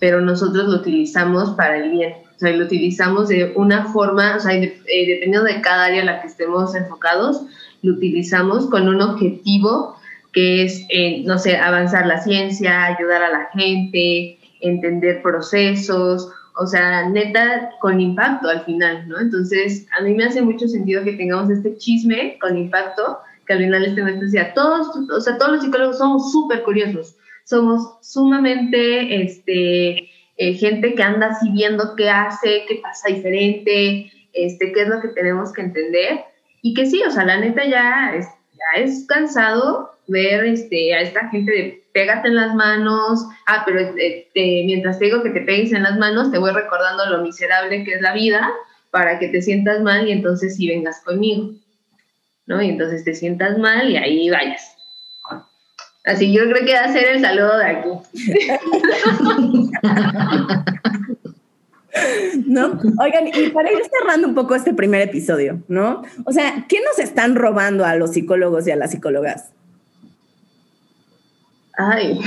pero 0.00 0.20
nosotros 0.20 0.66
lo 0.66 0.76
utilizamos 0.76 1.50
para 1.50 1.78
el 1.78 1.90
bien, 1.90 2.14
o 2.34 2.38
sea, 2.38 2.50
lo 2.50 2.64
utilizamos 2.64 3.28
de 3.28 3.52
una 3.54 3.86
forma, 3.86 4.36
o 4.36 4.40
sea, 4.40 4.54
eh, 4.54 4.74
dependiendo 4.86 5.44
de 5.44 5.60
cada 5.60 5.84
área 5.84 6.00
en 6.00 6.06
la 6.06 6.20
que 6.20 6.26
estemos 6.26 6.74
enfocados, 6.74 7.42
lo 7.82 7.94
utilizamos 7.94 8.66
con 8.66 8.88
un 8.88 9.00
objetivo 9.00 9.96
que 10.32 10.64
es, 10.64 10.84
eh, 10.88 11.22
no 11.24 11.38
sé, 11.38 11.56
avanzar 11.56 12.06
la 12.06 12.20
ciencia, 12.20 12.86
ayudar 12.86 13.22
a 13.22 13.30
la 13.30 13.48
gente, 13.54 14.38
entender 14.60 15.22
procesos, 15.22 16.28
o 16.56 16.66
sea, 16.66 17.08
neta, 17.08 17.70
con 17.80 18.00
impacto 18.00 18.48
al 18.48 18.64
final, 18.64 19.08
¿no? 19.08 19.20
Entonces, 19.20 19.86
a 19.98 20.02
mí 20.02 20.14
me 20.14 20.24
hace 20.24 20.42
mucho 20.42 20.68
sentido 20.68 21.02
que 21.02 21.14
tengamos 21.14 21.50
este 21.50 21.76
chisme 21.76 22.38
con 22.40 22.56
impacto, 22.56 23.18
que 23.46 23.54
al 23.54 23.58
final 23.60 23.84
este 23.84 24.02
maestro 24.02 24.24
decía, 24.26 24.54
todos, 24.54 24.88
o 25.10 25.20
sea, 25.20 25.36
todos 25.36 25.52
los 25.52 25.64
psicólogos 25.64 25.98
somos 25.98 26.30
súper 26.32 26.62
curiosos, 26.62 27.16
somos 27.44 27.98
sumamente, 28.02 29.22
este, 29.22 30.10
eh, 30.36 30.54
gente 30.54 30.94
que 30.94 31.02
anda 31.02 31.28
así 31.28 31.50
viendo 31.50 31.94
qué 31.96 32.08
hace, 32.08 32.64
qué 32.68 32.80
pasa 32.82 33.08
diferente, 33.08 34.10
este, 34.32 34.72
qué 34.72 34.82
es 34.82 34.88
lo 34.88 35.00
que 35.00 35.08
tenemos 35.08 35.52
que 35.52 35.62
entender, 35.62 36.20
y 36.62 36.72
que 36.74 36.86
sí, 36.86 37.02
o 37.06 37.10
sea, 37.10 37.24
la 37.24 37.38
neta 37.38 37.64
ya 37.66 38.14
es, 38.14 38.26
ya 38.52 38.82
es 38.82 39.06
cansado 39.06 39.90
ver 40.06 40.44
este, 40.44 40.94
a 40.94 41.00
esta 41.00 41.28
gente 41.30 41.52
de 41.52 41.83
pégate 41.94 42.28
en 42.28 42.34
las 42.34 42.54
manos, 42.54 43.24
ah, 43.46 43.62
pero 43.64 43.80
eh, 43.80 44.28
te, 44.34 44.62
mientras 44.66 44.98
te 44.98 45.06
digo 45.06 45.22
que 45.22 45.30
te 45.30 45.40
pegues 45.40 45.72
en 45.72 45.84
las 45.84 45.96
manos, 45.96 46.30
te 46.30 46.36
voy 46.38 46.50
recordando 46.50 47.06
lo 47.06 47.22
miserable 47.22 47.84
que 47.84 47.94
es 47.94 48.02
la 48.02 48.12
vida 48.12 48.52
para 48.90 49.18
que 49.18 49.28
te 49.28 49.40
sientas 49.40 49.80
mal 49.80 50.06
y 50.06 50.12
entonces 50.12 50.56
sí 50.56 50.68
vengas 50.68 51.00
conmigo, 51.04 51.52
¿no? 52.46 52.60
Y 52.60 52.68
entonces 52.68 53.02
te 53.04 53.14
sientas 53.14 53.56
mal 53.58 53.90
y 53.90 53.96
ahí 53.96 54.28
vayas. 54.28 54.76
Así 56.04 56.34
yo 56.34 56.42
creo 56.50 56.66
que 56.66 56.74
va 56.74 56.80
a 56.80 56.92
ser 56.92 57.06
el 57.06 57.20
saludo 57.20 57.56
de 57.56 57.64
aquí. 57.64 57.88
¿No? 62.46 62.80
Oigan, 63.00 63.28
y 63.28 63.50
para 63.50 63.70
ir 63.72 63.78
cerrando 64.00 64.26
un 64.28 64.34
poco 64.34 64.56
este 64.56 64.74
primer 64.74 65.00
episodio, 65.00 65.62
¿no? 65.68 66.02
O 66.24 66.32
sea, 66.32 66.66
¿qué 66.68 66.80
nos 66.80 66.98
están 66.98 67.36
robando 67.36 67.86
a 67.86 67.94
los 67.94 68.12
psicólogos 68.12 68.66
y 68.66 68.72
a 68.72 68.76
las 68.76 68.90
psicólogas? 68.90 69.52
Ay. 71.76 72.20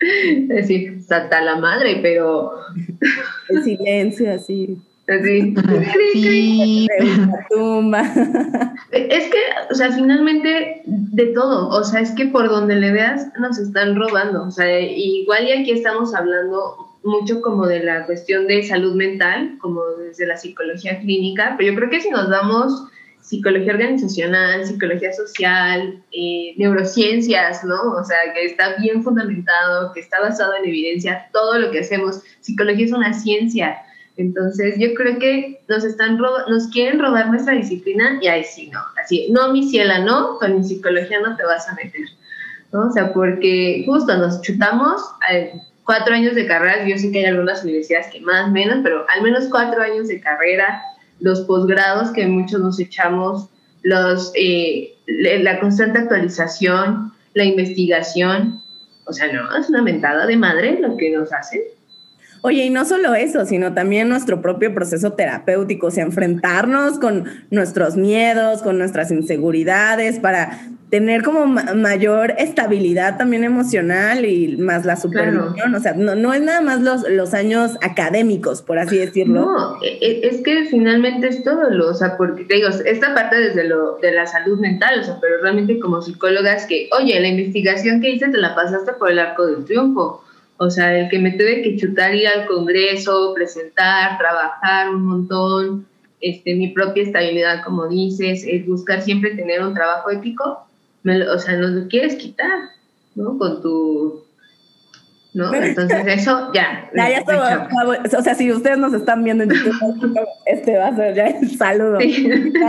es 0.00 0.48
decir, 0.48 0.98
hasta 1.10 1.40
la 1.40 1.56
madre, 1.56 1.98
pero. 2.02 2.52
El 3.48 3.62
silencio, 3.62 4.32
así. 4.32 4.78
Así. 5.08 5.54
Sí. 6.12 6.88
tumba. 7.50 8.02
Es 8.92 9.24
que, 9.24 9.38
o 9.70 9.74
sea, 9.74 9.90
finalmente 9.90 10.82
de 10.86 11.26
todo, 11.26 11.68
o 11.68 11.84
sea, 11.84 12.00
es 12.00 12.12
que 12.12 12.26
por 12.26 12.48
donde 12.48 12.76
le 12.76 12.92
veas 12.92 13.28
nos 13.38 13.58
están 13.58 13.96
robando, 13.96 14.44
o 14.44 14.50
sea, 14.50 14.80
igual 14.80 15.48
y 15.48 15.52
aquí 15.52 15.72
estamos 15.72 16.14
hablando 16.14 16.92
mucho 17.04 17.42
como 17.42 17.66
de 17.66 17.82
la 17.82 18.06
cuestión 18.06 18.46
de 18.46 18.62
salud 18.62 18.94
mental, 18.94 19.56
como 19.60 19.84
desde 19.98 20.26
la 20.26 20.36
psicología 20.36 21.00
clínica, 21.00 21.56
pero 21.58 21.72
yo 21.72 21.76
creo 21.76 21.90
que 21.90 22.00
si 22.00 22.10
nos 22.10 22.28
damos 22.30 22.86
psicología 23.22 23.72
organizacional, 23.72 24.66
psicología 24.66 25.12
social, 25.12 26.02
eh, 26.12 26.54
neurociencias, 26.58 27.64
¿no? 27.64 27.80
O 27.92 28.04
sea, 28.04 28.18
que 28.34 28.44
está 28.44 28.76
bien 28.76 29.02
fundamentado, 29.02 29.92
que 29.92 30.00
está 30.00 30.20
basado 30.20 30.54
en 30.56 30.66
evidencia, 30.66 31.28
todo 31.32 31.58
lo 31.58 31.70
que 31.70 31.80
hacemos. 31.80 32.20
Psicología 32.40 32.86
es 32.86 32.92
una 32.92 33.12
ciencia. 33.14 33.78
Entonces, 34.16 34.74
yo 34.78 34.92
creo 34.94 35.18
que 35.18 35.62
nos 35.68 35.84
están 35.84 36.18
nos 36.18 36.66
quieren 36.68 37.00
robar 37.00 37.28
nuestra 37.28 37.54
disciplina 37.54 38.18
y 38.20 38.26
ahí 38.26 38.44
sí, 38.44 38.68
no. 38.70 38.80
Así, 39.02 39.28
no, 39.30 39.52
mi 39.52 39.68
ciela, 39.68 40.00
no, 40.00 40.38
con 40.38 40.56
mi 40.56 40.64
psicología 40.64 41.20
no 41.20 41.36
te 41.36 41.44
vas 41.44 41.68
a 41.68 41.74
meter. 41.74 42.02
¿no? 42.72 42.88
O 42.88 42.90
sea, 42.90 43.12
porque 43.12 43.84
justo 43.86 44.16
nos 44.16 44.42
chutamos 44.42 45.00
eh, 45.30 45.52
cuatro 45.84 46.14
años 46.14 46.34
de 46.34 46.46
carrera, 46.46 46.86
yo 46.86 46.98
sé 46.98 47.10
que 47.10 47.20
hay 47.20 47.24
algunas 47.26 47.62
universidades 47.62 48.08
que 48.08 48.20
más, 48.20 48.50
menos, 48.50 48.80
pero 48.82 49.06
al 49.14 49.22
menos 49.22 49.46
cuatro 49.50 49.82
años 49.82 50.08
de 50.08 50.20
carrera, 50.20 50.82
los 51.22 51.42
posgrados 51.42 52.10
que 52.10 52.26
muchos 52.26 52.60
nos 52.60 52.78
echamos, 52.80 53.48
los, 53.82 54.32
eh, 54.34 54.94
la 55.06 55.60
constante 55.60 56.00
actualización, 56.00 57.12
la 57.34 57.44
investigación. 57.44 58.60
O 59.06 59.12
sea, 59.12 59.32
no, 59.32 59.56
es 59.56 59.68
una 59.68 59.82
mentada 59.82 60.26
de 60.26 60.36
madre 60.36 60.78
lo 60.80 60.96
que 60.96 61.10
nos 61.10 61.32
hacen. 61.32 61.60
Oye, 62.42 62.64
y 62.64 62.70
no 62.70 62.84
solo 62.84 63.14
eso, 63.14 63.46
sino 63.46 63.72
también 63.72 64.08
nuestro 64.08 64.42
propio 64.42 64.74
proceso 64.74 65.12
terapéutico, 65.12 65.86
o 65.86 65.90
sea, 65.92 66.02
enfrentarnos 66.02 66.98
con 66.98 67.24
nuestros 67.50 67.96
miedos, 67.96 68.62
con 68.62 68.78
nuestras 68.78 69.12
inseguridades, 69.12 70.18
para 70.18 70.58
tener 70.92 71.22
como 71.22 71.46
mayor 71.46 72.34
estabilidad 72.36 73.16
también 73.16 73.44
emocional 73.44 74.26
y 74.26 74.58
más 74.58 74.84
la 74.84 74.96
supervisión. 74.96 75.54
Claro. 75.54 75.78
O 75.78 75.80
sea, 75.80 75.94
no, 75.94 76.14
no, 76.14 76.34
es 76.34 76.42
nada 76.42 76.60
más 76.60 76.82
los, 76.82 77.08
los 77.08 77.32
años 77.32 77.78
académicos, 77.80 78.60
por 78.60 78.78
así 78.78 78.98
decirlo. 78.98 79.46
No, 79.46 79.82
e, 79.82 79.96
e, 80.02 80.28
es 80.28 80.42
que 80.42 80.66
finalmente 80.66 81.28
es 81.28 81.42
todo 81.44 81.70
lo, 81.70 81.88
o 81.88 81.94
sea, 81.94 82.18
porque 82.18 82.44
te 82.44 82.56
digo, 82.56 82.68
esta 82.68 83.14
parte 83.14 83.40
desde 83.40 83.64
lo 83.64 83.96
de 84.02 84.12
la 84.12 84.26
salud 84.26 84.60
mental, 84.60 85.00
o 85.00 85.02
sea, 85.02 85.16
pero 85.18 85.38
realmente 85.40 85.80
como 85.80 86.02
psicólogas 86.02 86.66
que, 86.66 86.90
oye, 86.92 87.18
la 87.18 87.28
investigación 87.28 88.02
que 88.02 88.10
hice 88.10 88.28
te 88.28 88.36
la 88.36 88.54
pasaste 88.54 88.92
por 88.92 89.10
el 89.10 89.18
arco 89.18 89.46
del 89.46 89.64
triunfo. 89.64 90.22
O 90.58 90.68
sea, 90.68 90.94
el 90.94 91.08
que 91.08 91.18
me 91.18 91.30
tuve 91.30 91.62
que 91.62 91.74
chutar 91.78 92.14
ir 92.14 92.28
al 92.28 92.44
Congreso, 92.44 93.32
presentar, 93.34 94.18
trabajar 94.18 94.90
un 94.90 95.06
montón, 95.06 95.86
este, 96.20 96.54
mi 96.54 96.68
propia 96.68 97.02
estabilidad, 97.02 97.64
como 97.64 97.88
dices, 97.88 98.44
es 98.46 98.66
buscar 98.66 99.00
siempre 99.00 99.34
tener 99.34 99.62
un 99.62 99.72
trabajo 99.72 100.10
ético, 100.10 100.66
me, 101.02 101.28
o 101.28 101.38
sea, 101.38 101.56
nos 101.56 101.70
lo 101.70 101.88
quieres 101.88 102.16
quitar, 102.16 102.70
¿no? 103.14 103.38
Con 103.38 103.62
tu... 103.62 104.24
¿No? 105.34 105.52
Entonces 105.54 106.04
eso 106.06 106.52
ya. 106.52 106.90
ya, 106.94 107.08
ya 107.08 107.24
todo, 107.24 107.40
o 108.18 108.22
sea, 108.22 108.34
si 108.34 108.52
ustedes 108.52 108.76
nos 108.76 108.92
están 108.92 109.24
viendo 109.24 109.44
en 109.44 109.50
YouTube, 109.50 110.14
este 110.46 110.76
va 110.76 110.88
a 110.88 110.96
ser 110.96 111.14
ya 111.14 111.26
el 111.28 111.56
saludo. 111.56 111.98
Sí. 112.00 112.28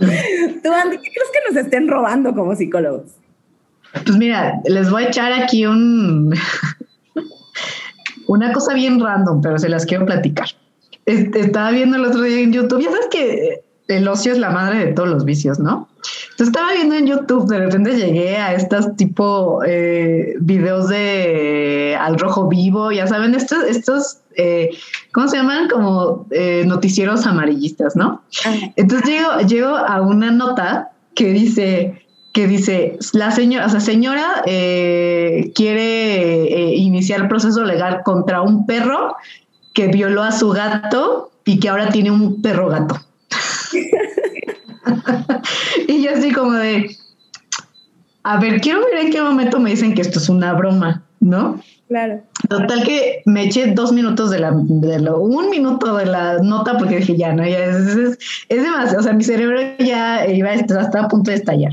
Tú, 0.00 0.72
Andy, 0.72 0.96
¿qué 0.96 1.10
crees 1.12 1.30
que 1.32 1.38
nos 1.48 1.56
estén 1.64 1.86
robando 1.86 2.34
como 2.34 2.56
psicólogos? 2.56 3.12
Pues 3.92 4.16
mira, 4.16 4.60
les 4.64 4.90
voy 4.90 5.04
a 5.04 5.08
echar 5.08 5.32
aquí 5.32 5.64
un 5.66 6.34
una 8.26 8.52
cosa 8.52 8.74
bien 8.74 9.00
random, 9.00 9.40
pero 9.42 9.58
se 9.58 9.68
las 9.68 9.84
quiero 9.84 10.06
platicar. 10.06 10.48
Estaba 11.04 11.72
viendo 11.72 11.96
el 11.96 12.04
otro 12.04 12.22
día 12.22 12.40
en 12.40 12.52
YouTube, 12.52 12.82
ya 12.82 12.90
sabes 12.90 13.08
que 13.10 13.64
el 13.88 14.06
ocio 14.06 14.32
es 14.32 14.38
la 14.38 14.50
madre 14.50 14.86
de 14.86 14.92
todos 14.92 15.08
los 15.08 15.24
vicios, 15.24 15.58
¿no? 15.58 15.88
Estaba 16.44 16.72
viendo 16.72 16.94
en 16.94 17.06
YouTube, 17.06 17.48
de 17.48 17.58
repente 17.58 17.96
llegué 17.96 18.36
a 18.36 18.54
estos 18.54 18.96
tipo 18.96 19.62
eh, 19.64 20.34
videos 20.40 20.88
de 20.88 21.96
Al 22.00 22.18
Rojo 22.18 22.48
Vivo, 22.48 22.92
ya 22.92 23.06
saben, 23.06 23.34
estos, 23.34 23.64
estos 23.64 24.18
eh, 24.36 24.70
¿cómo 25.12 25.28
se 25.28 25.36
llaman? 25.36 25.68
Como 25.68 26.26
eh, 26.30 26.64
noticieros 26.66 27.26
amarillistas, 27.26 27.96
¿no? 27.96 28.22
Entonces 28.76 29.08
llego, 29.08 29.40
llego 29.46 29.76
a 29.76 30.00
una 30.00 30.30
nota 30.30 30.90
que 31.14 31.32
dice, 31.32 32.02
que 32.32 32.46
dice, 32.46 32.98
la 33.12 33.30
señora, 33.30 33.66
o 33.66 33.68
sea, 33.68 33.80
señora 33.80 34.42
quiere 34.44 36.74
iniciar 36.76 37.22
el 37.22 37.28
proceso 37.28 37.64
legal 37.64 38.02
contra 38.04 38.40
un 38.40 38.66
perro 38.66 39.16
que 39.74 39.88
violó 39.88 40.22
a 40.22 40.32
su 40.32 40.50
gato 40.50 41.32
y 41.44 41.58
que 41.58 41.68
ahora 41.68 41.90
tiene 41.90 42.10
un 42.10 42.40
perro 42.40 42.68
gato. 42.68 43.00
y 45.88 46.02
yo 46.02 46.12
así 46.16 46.32
como 46.32 46.52
de, 46.52 46.96
a 48.22 48.38
ver, 48.38 48.60
quiero 48.60 48.80
ver 48.80 49.06
en 49.06 49.12
qué 49.12 49.22
momento 49.22 49.58
me 49.58 49.70
dicen 49.70 49.94
que 49.94 50.02
esto 50.02 50.18
es 50.18 50.28
una 50.28 50.52
broma, 50.54 51.02
¿no? 51.20 51.60
Claro. 51.88 52.22
Total 52.48 52.84
que 52.84 53.22
me 53.26 53.44
eché 53.44 53.72
dos 53.72 53.92
minutos 53.92 54.30
de 54.30 54.38
la, 54.38 54.52
de 54.54 55.00
lo, 55.00 55.18
un 55.18 55.50
minuto 55.50 55.96
de 55.96 56.06
la 56.06 56.38
nota 56.38 56.78
porque 56.78 56.98
dije, 56.98 57.16
ya, 57.16 57.32
no, 57.32 57.44
ya 57.44 57.64
es, 57.64 58.18
es, 58.48 58.62
demasiado, 58.62 59.00
o 59.00 59.02
sea, 59.02 59.12
mi 59.12 59.24
cerebro 59.24 59.60
ya 59.80 60.24
iba 60.28 60.50
hasta 60.50 61.00
a 61.00 61.08
punto 61.08 61.32
de 61.32 61.38
estallar. 61.38 61.72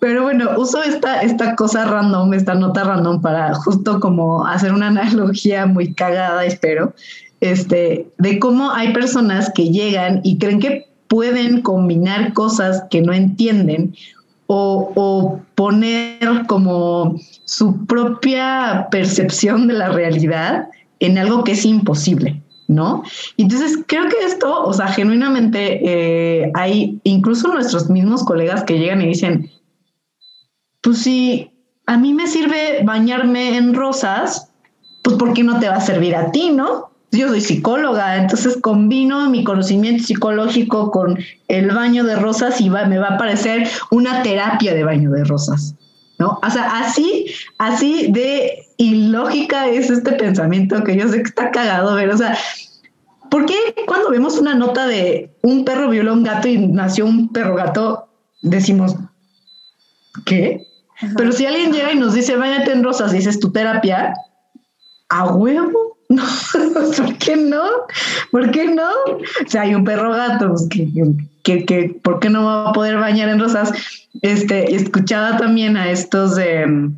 Pero 0.00 0.22
bueno, 0.22 0.50
uso 0.56 0.82
esta, 0.82 1.20
esta 1.22 1.54
cosa 1.56 1.84
random, 1.84 2.32
esta 2.34 2.54
nota 2.54 2.84
random 2.84 3.20
para 3.20 3.54
justo 3.54 4.00
como 4.00 4.46
hacer 4.46 4.72
una 4.72 4.88
analogía 4.88 5.66
muy 5.66 5.92
cagada, 5.92 6.44
espero, 6.44 6.94
este, 7.40 8.06
de 8.18 8.38
cómo 8.38 8.70
hay 8.70 8.92
personas 8.92 9.52
que 9.54 9.70
llegan 9.70 10.20
y 10.24 10.38
creen 10.38 10.60
que 10.60 10.86
pueden 11.08 11.62
combinar 11.62 12.32
cosas 12.32 12.84
que 12.90 13.00
no 13.00 13.12
entienden 13.12 13.94
o, 14.46 15.40
poner 15.54 16.46
como 16.46 17.16
su 17.44 17.86
propia 17.86 18.88
percepción 18.90 19.68
de 19.68 19.74
la 19.74 19.90
realidad 19.90 20.68
en 21.00 21.16
algo 21.16 21.44
que 21.44 21.52
es 21.52 21.64
imposible, 21.64 22.42
¿no? 22.68 23.04
Entonces, 23.36 23.78
creo 23.86 24.08
que 24.08 24.24
esto, 24.24 24.64
o 24.64 24.72
sea, 24.72 24.88
genuinamente 24.88 25.80
eh, 26.42 26.50
hay 26.54 26.98
incluso 27.04 27.48
nuestros 27.48 27.88
mismos 27.88 28.24
colegas 28.24 28.64
que 28.64 28.78
llegan 28.78 29.02
y 29.02 29.06
dicen, 29.06 29.50
pues 30.80 30.98
si 30.98 31.50
a 31.86 31.96
mí 31.96 32.12
me 32.14 32.26
sirve 32.26 32.82
bañarme 32.84 33.56
en 33.56 33.74
rosas, 33.74 34.50
pues 35.02 35.16
¿por 35.16 35.34
qué 35.34 35.44
no 35.44 35.60
te 35.60 35.68
va 35.68 35.76
a 35.76 35.80
servir 35.80 36.16
a 36.16 36.30
ti, 36.32 36.50
no? 36.50 36.90
Yo 37.16 37.28
soy 37.28 37.40
psicóloga, 37.40 38.16
entonces 38.16 38.58
combino 38.60 39.28
mi 39.30 39.44
conocimiento 39.44 40.04
psicológico 40.04 40.90
con 40.90 41.18
el 41.48 41.70
baño 41.70 42.04
de 42.04 42.16
rosas 42.16 42.60
y 42.60 42.70
me 42.70 42.98
va 42.98 43.08
a 43.08 43.18
parecer 43.18 43.68
una 43.90 44.22
terapia 44.22 44.74
de 44.74 44.84
baño 44.84 45.10
de 45.10 45.24
rosas, 45.24 45.74
¿no? 46.18 46.38
O 46.42 46.50
sea, 46.50 46.78
así, 46.78 47.26
así 47.58 48.10
de 48.10 48.66
ilógica 48.76 49.68
es 49.68 49.90
este 49.90 50.12
pensamiento 50.12 50.82
que 50.84 50.96
yo 50.96 51.08
sé 51.08 51.18
que 51.18 51.28
está 51.28 51.50
cagado, 51.50 51.94
pero 51.96 52.14
o 52.14 52.18
sea, 52.18 52.36
¿por 53.30 53.46
qué 53.46 53.54
cuando 53.86 54.10
vemos 54.10 54.38
una 54.38 54.54
nota 54.54 54.86
de 54.86 55.30
un 55.42 55.64
perro 55.64 55.90
violó 55.90 56.12
a 56.12 56.14
un 56.14 56.24
gato 56.24 56.48
y 56.48 56.58
nació 56.58 57.06
un 57.06 57.32
perro 57.32 57.54
gato, 57.56 58.08
decimos, 58.42 58.96
¿qué? 60.24 60.66
Pero 61.16 61.32
si 61.32 61.44
alguien 61.44 61.72
llega 61.72 61.92
y 61.92 61.98
nos 61.98 62.14
dice, 62.14 62.36
váyate 62.36 62.72
en 62.72 62.84
rosas 62.84 63.12
y 63.12 63.18
es 63.18 63.40
tu 63.40 63.50
terapia, 63.52 64.14
a 65.08 65.34
huevo 65.34 65.93
no, 66.74 67.04
¿por 67.04 67.18
qué 67.18 67.36
no? 67.36 67.64
¿Por 68.30 68.50
qué 68.50 68.66
no? 68.66 68.88
O 68.88 69.48
sea, 69.48 69.62
hay 69.62 69.74
un 69.74 69.84
perro 69.84 70.10
gato, 70.10 70.48
pues, 70.50 70.68
que, 70.68 71.64
que, 71.64 72.00
¿por 72.02 72.20
qué 72.20 72.30
no 72.30 72.44
va 72.44 72.70
a 72.70 72.72
poder 72.72 72.98
bañar 72.98 73.28
en 73.28 73.40
rosas? 73.40 73.72
Este, 74.22 74.74
escuchaba 74.74 75.36
también 75.36 75.76
a 75.76 75.90
estos 75.90 76.36
de... 76.36 76.90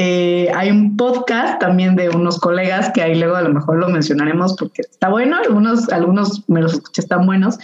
Eh, 0.00 0.48
hay 0.54 0.70
un 0.70 0.96
podcast 0.96 1.58
también 1.58 1.96
de 1.96 2.08
unos 2.08 2.38
colegas 2.38 2.92
que 2.94 3.02
ahí 3.02 3.16
luego 3.16 3.34
a 3.34 3.42
lo 3.42 3.52
mejor 3.52 3.78
lo 3.78 3.88
mencionaremos 3.88 4.54
porque 4.56 4.82
está 4.82 5.08
bueno, 5.08 5.36
algunos, 5.36 5.88
algunos 5.88 6.48
me 6.48 6.62
los 6.62 6.74
escuché, 6.74 7.00
están 7.00 7.26
buenos, 7.26 7.58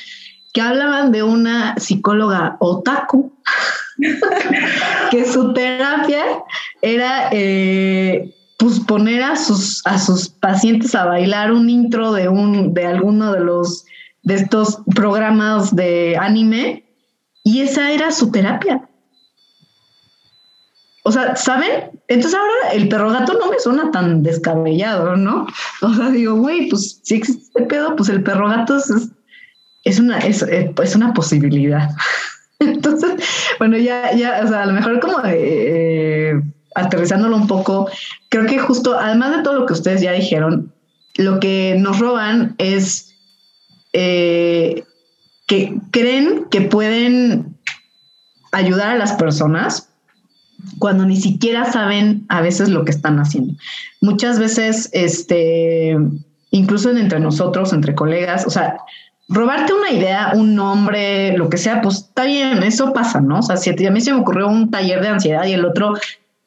que 0.53 0.61
hablaban 0.61 1.13
de 1.13 1.23
una 1.23 1.77
psicóloga 1.79 2.57
otaku, 2.59 3.33
que 5.13 5.25
su 5.27 5.53
terapia 5.53 6.25
era 6.83 7.29
eh, 7.31 8.35
pues 8.59 8.81
poner 8.81 9.23
a 9.23 9.37
sus, 9.37 9.85
a 9.87 9.99
sus 9.99 10.29
pacientes 10.29 10.95
a 10.95 11.07
bailar 11.07 11.53
un 11.53 11.69
intro 11.69 12.13
de, 12.13 12.29
un, 12.29 12.73
de 12.75 12.87
alguno 12.87 13.33
de 13.33 13.41
los 13.41 13.85
de 14.25 14.35
estos 14.35 14.79
programas 14.95 15.77
de 15.77 16.17
anime 16.19 16.85
y 17.45 17.61
esa 17.61 17.93
era 17.93 18.11
su 18.11 18.31
terapia. 18.31 18.89
O 21.05 21.13
sea, 21.13 21.37
¿saben? 21.37 22.01
Entonces 22.09 22.39
ahora 22.39 22.73
el 22.73 22.89
perro 22.89 23.11
gato 23.11 23.35
no 23.35 23.51
me 23.51 23.61
suena 23.61 23.91
tan 23.91 24.23
descabellado, 24.23 25.17
¿no? 25.17 25.47
O 25.83 25.93
sea, 25.93 26.09
digo, 26.09 26.37
güey, 26.37 26.71
pues 26.71 27.01
si 27.03 27.17
existe 27.17 27.45
este 27.45 27.63
pedo, 27.65 27.95
pues 27.95 28.09
el 28.09 28.23
perro 28.23 28.49
gato 28.49 28.79
es, 28.79 28.91
es 29.85 30.01
una, 30.01 30.19
es, 30.19 30.43
es, 30.43 30.97
una 30.97 31.13
posibilidad. 31.13 31.91
Entonces, 32.59 33.23
bueno, 33.59 33.77
ya, 33.77 34.15
ya, 34.15 34.41
o 34.43 34.49
sea, 34.49 34.63
a 34.63 34.67
lo 34.67 34.73
mejor 34.73 34.99
como 35.01 35.19
eh, 35.27 36.41
aterrizándolo 36.75 37.37
un 37.37 37.47
poco, 37.47 37.89
creo 38.29 38.47
que 38.47 38.59
justo, 38.59 38.99
además 38.99 39.37
de 39.37 39.43
todo 39.43 39.55
lo 39.55 39.67
que 39.67 39.73
ustedes 39.73 40.01
ya 40.01 40.13
dijeron, 40.13 40.73
lo 41.17 41.41
que 41.41 41.77
nos 41.79 41.99
roban 41.99 42.55
es 42.59 43.15
eh, 43.93 44.85
que 45.47 45.75
creen 45.91 46.47
que 46.51 46.63
pueden 46.63 47.57
ayudar 48.53 48.91
a 48.91 48.97
las 48.97 49.13
personas 49.13 49.89
cuando 50.79 51.05
ni 51.05 51.17
siquiera 51.17 51.71
saben 51.71 52.25
a 52.29 52.41
veces 52.41 52.69
lo 52.69 52.85
que 52.85 52.91
están 52.91 53.19
haciendo. 53.19 53.55
Muchas 54.01 54.39
veces, 54.39 54.89
este, 54.93 55.97
incluso 56.51 56.91
entre 56.91 57.21
nosotros, 57.21 57.73
entre 57.73 57.95
colegas, 57.95 58.47
o 58.47 58.51
sea, 58.51 58.79
robarte 59.29 59.73
una 59.73 59.91
idea, 59.91 60.33
un 60.35 60.55
nombre, 60.55 61.37
lo 61.37 61.49
que 61.49 61.59
sea, 61.59 61.81
pues 61.83 61.97
está 61.97 62.25
bien, 62.25 62.63
eso 62.63 62.93
pasa, 62.93 63.21
¿no? 63.21 63.41
O 63.41 63.43
sea, 63.43 63.57
si 63.57 63.71
a 63.71 63.91
mí 63.91 64.01
se 64.01 64.13
me 64.13 64.21
ocurrió 64.21 64.49
un 64.49 64.71
taller 64.71 65.01
de 65.01 65.09
ansiedad 65.09 65.47
y 65.47 65.53
el 65.53 65.65
otro 65.65 65.95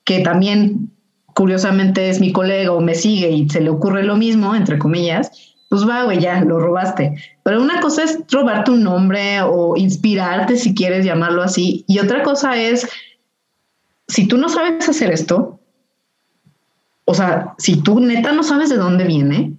que 0.07 0.21
también 0.21 0.89
curiosamente 1.33 2.09
es 2.09 2.21
mi 2.21 2.31
colega 2.31 2.71
o 2.71 2.79
me 2.79 2.95
sigue 2.95 3.29
y 3.29 3.49
se 3.49 3.59
le 3.59 3.69
ocurre 3.69 4.03
lo 4.03 4.15
mismo, 4.15 4.55
entre 4.55 4.79
comillas, 4.79 5.57
pues 5.69 5.85
va, 5.85 6.05
güey, 6.05 6.21
ya 6.21 6.39
lo 6.45 6.59
robaste. 6.59 7.21
Pero 7.43 7.61
una 7.61 7.81
cosa 7.81 8.03
es 8.03 8.19
robarte 8.31 8.71
un 8.71 8.83
nombre 8.83 9.41
o 9.41 9.75
inspirarte, 9.75 10.55
si 10.55 10.73
quieres 10.73 11.05
llamarlo 11.05 11.43
así, 11.43 11.83
y 11.89 11.99
otra 11.99 12.23
cosa 12.23 12.55
es, 12.55 12.87
si 14.07 14.29
tú 14.29 14.37
no 14.37 14.47
sabes 14.47 14.87
hacer 14.87 15.11
esto, 15.11 15.59
o 17.03 17.13
sea, 17.13 17.53
si 17.57 17.81
tú 17.81 17.99
neta 17.99 18.31
no 18.31 18.43
sabes 18.43 18.69
de 18.69 18.77
dónde 18.77 19.03
viene, 19.03 19.57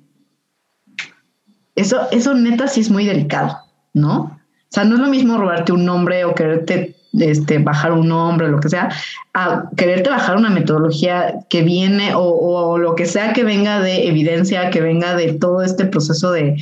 eso, 1.74 2.08
eso 2.10 2.32
neta 2.32 2.68
sí 2.68 2.80
es 2.80 2.90
muy 2.90 3.04
delicado, 3.04 3.58
¿no? 3.92 4.18
O 4.20 4.70
sea, 4.70 4.84
no 4.84 4.94
es 4.94 5.00
lo 5.02 5.08
mismo 5.08 5.36
robarte 5.36 5.72
un 5.72 5.84
nombre 5.84 6.24
o 6.24 6.34
quererte 6.34 6.96
este, 7.12 7.58
bajar 7.58 7.92
un 7.92 8.08
nombre, 8.08 8.46
o 8.46 8.50
lo 8.50 8.60
que 8.60 8.68
sea, 8.68 8.90
a 9.34 9.64
quererte 9.76 10.10
bajar 10.10 10.36
una 10.36 10.50
metodología 10.50 11.34
que 11.48 11.62
viene 11.62 12.12
o, 12.14 12.78
lo 12.78 12.94
que 12.94 13.06
sea 13.06 13.32
que 13.32 13.44
venga 13.44 13.80
de 13.80 14.08
evidencia, 14.08 14.70
que 14.70 14.80
venga 14.80 15.14
de 15.14 15.34
todo 15.34 15.62
este 15.62 15.84
proceso 15.86 16.32
de, 16.32 16.56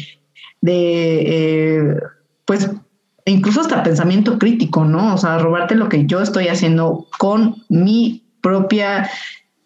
de 0.60 1.22
eh, 1.26 1.96
pues, 2.44 2.70
incluso 3.24 3.60
hasta 3.60 3.82
pensamiento 3.82 4.38
crítico, 4.38 4.84
¿no? 4.84 5.14
O 5.14 5.18
sea, 5.18 5.38
robarte 5.38 5.74
lo 5.74 5.88
que 5.88 6.06
yo 6.06 6.20
estoy 6.20 6.48
haciendo 6.48 7.06
con 7.18 7.64
mi 7.68 8.24
propia 8.40 9.10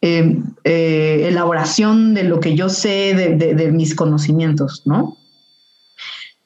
eh, 0.03 0.43
eh, 0.65 1.27
elaboración 1.29 2.15
de 2.15 2.25
lo 2.25 2.41
que 2.41 2.55
yo 2.55 2.69
sé, 2.69 3.15
de 3.15 3.73
mis 3.73 3.95
conocimientos, 3.95 4.83
¿no? 4.87 5.19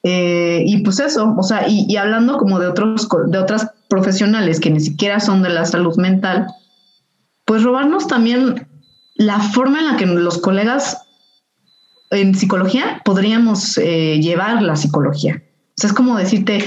Eh, 0.07 0.63
y 0.67 0.83
pues 0.83 0.99
eso, 0.99 1.33
o 1.35 1.41
sea, 1.41 1.67
y, 1.67 1.97
hablando 1.97 2.37
como 2.37 2.59
de 2.59 2.67
otros, 2.67 3.09
de 3.25 3.39
otras 3.39 3.71
profesionales 3.89 4.59
que 4.59 4.69
ni 4.69 4.79
siquiera 4.79 5.19
son 5.19 5.41
de 5.41 5.49
la 5.49 5.65
salud 5.65 5.95
mental, 5.97 6.47
pues 7.45 7.63
robarnos 7.63 8.07
también 8.07 8.67
la 9.15 9.39
forma 9.39 9.79
en 9.79 9.85
la 9.87 9.97
que 9.97 10.05
los 10.05 10.37
colegas 10.39 10.97
en 12.11 12.35
psicología 12.35 13.01
podríamos 13.03 13.77
eh, 13.77 14.19
llevar 14.21 14.61
la 14.61 14.75
psicología. 14.75 15.41
O 15.77 15.81
sea, 15.81 15.89
es 15.89 15.93
como 15.93 16.17
decirte, 16.17 16.63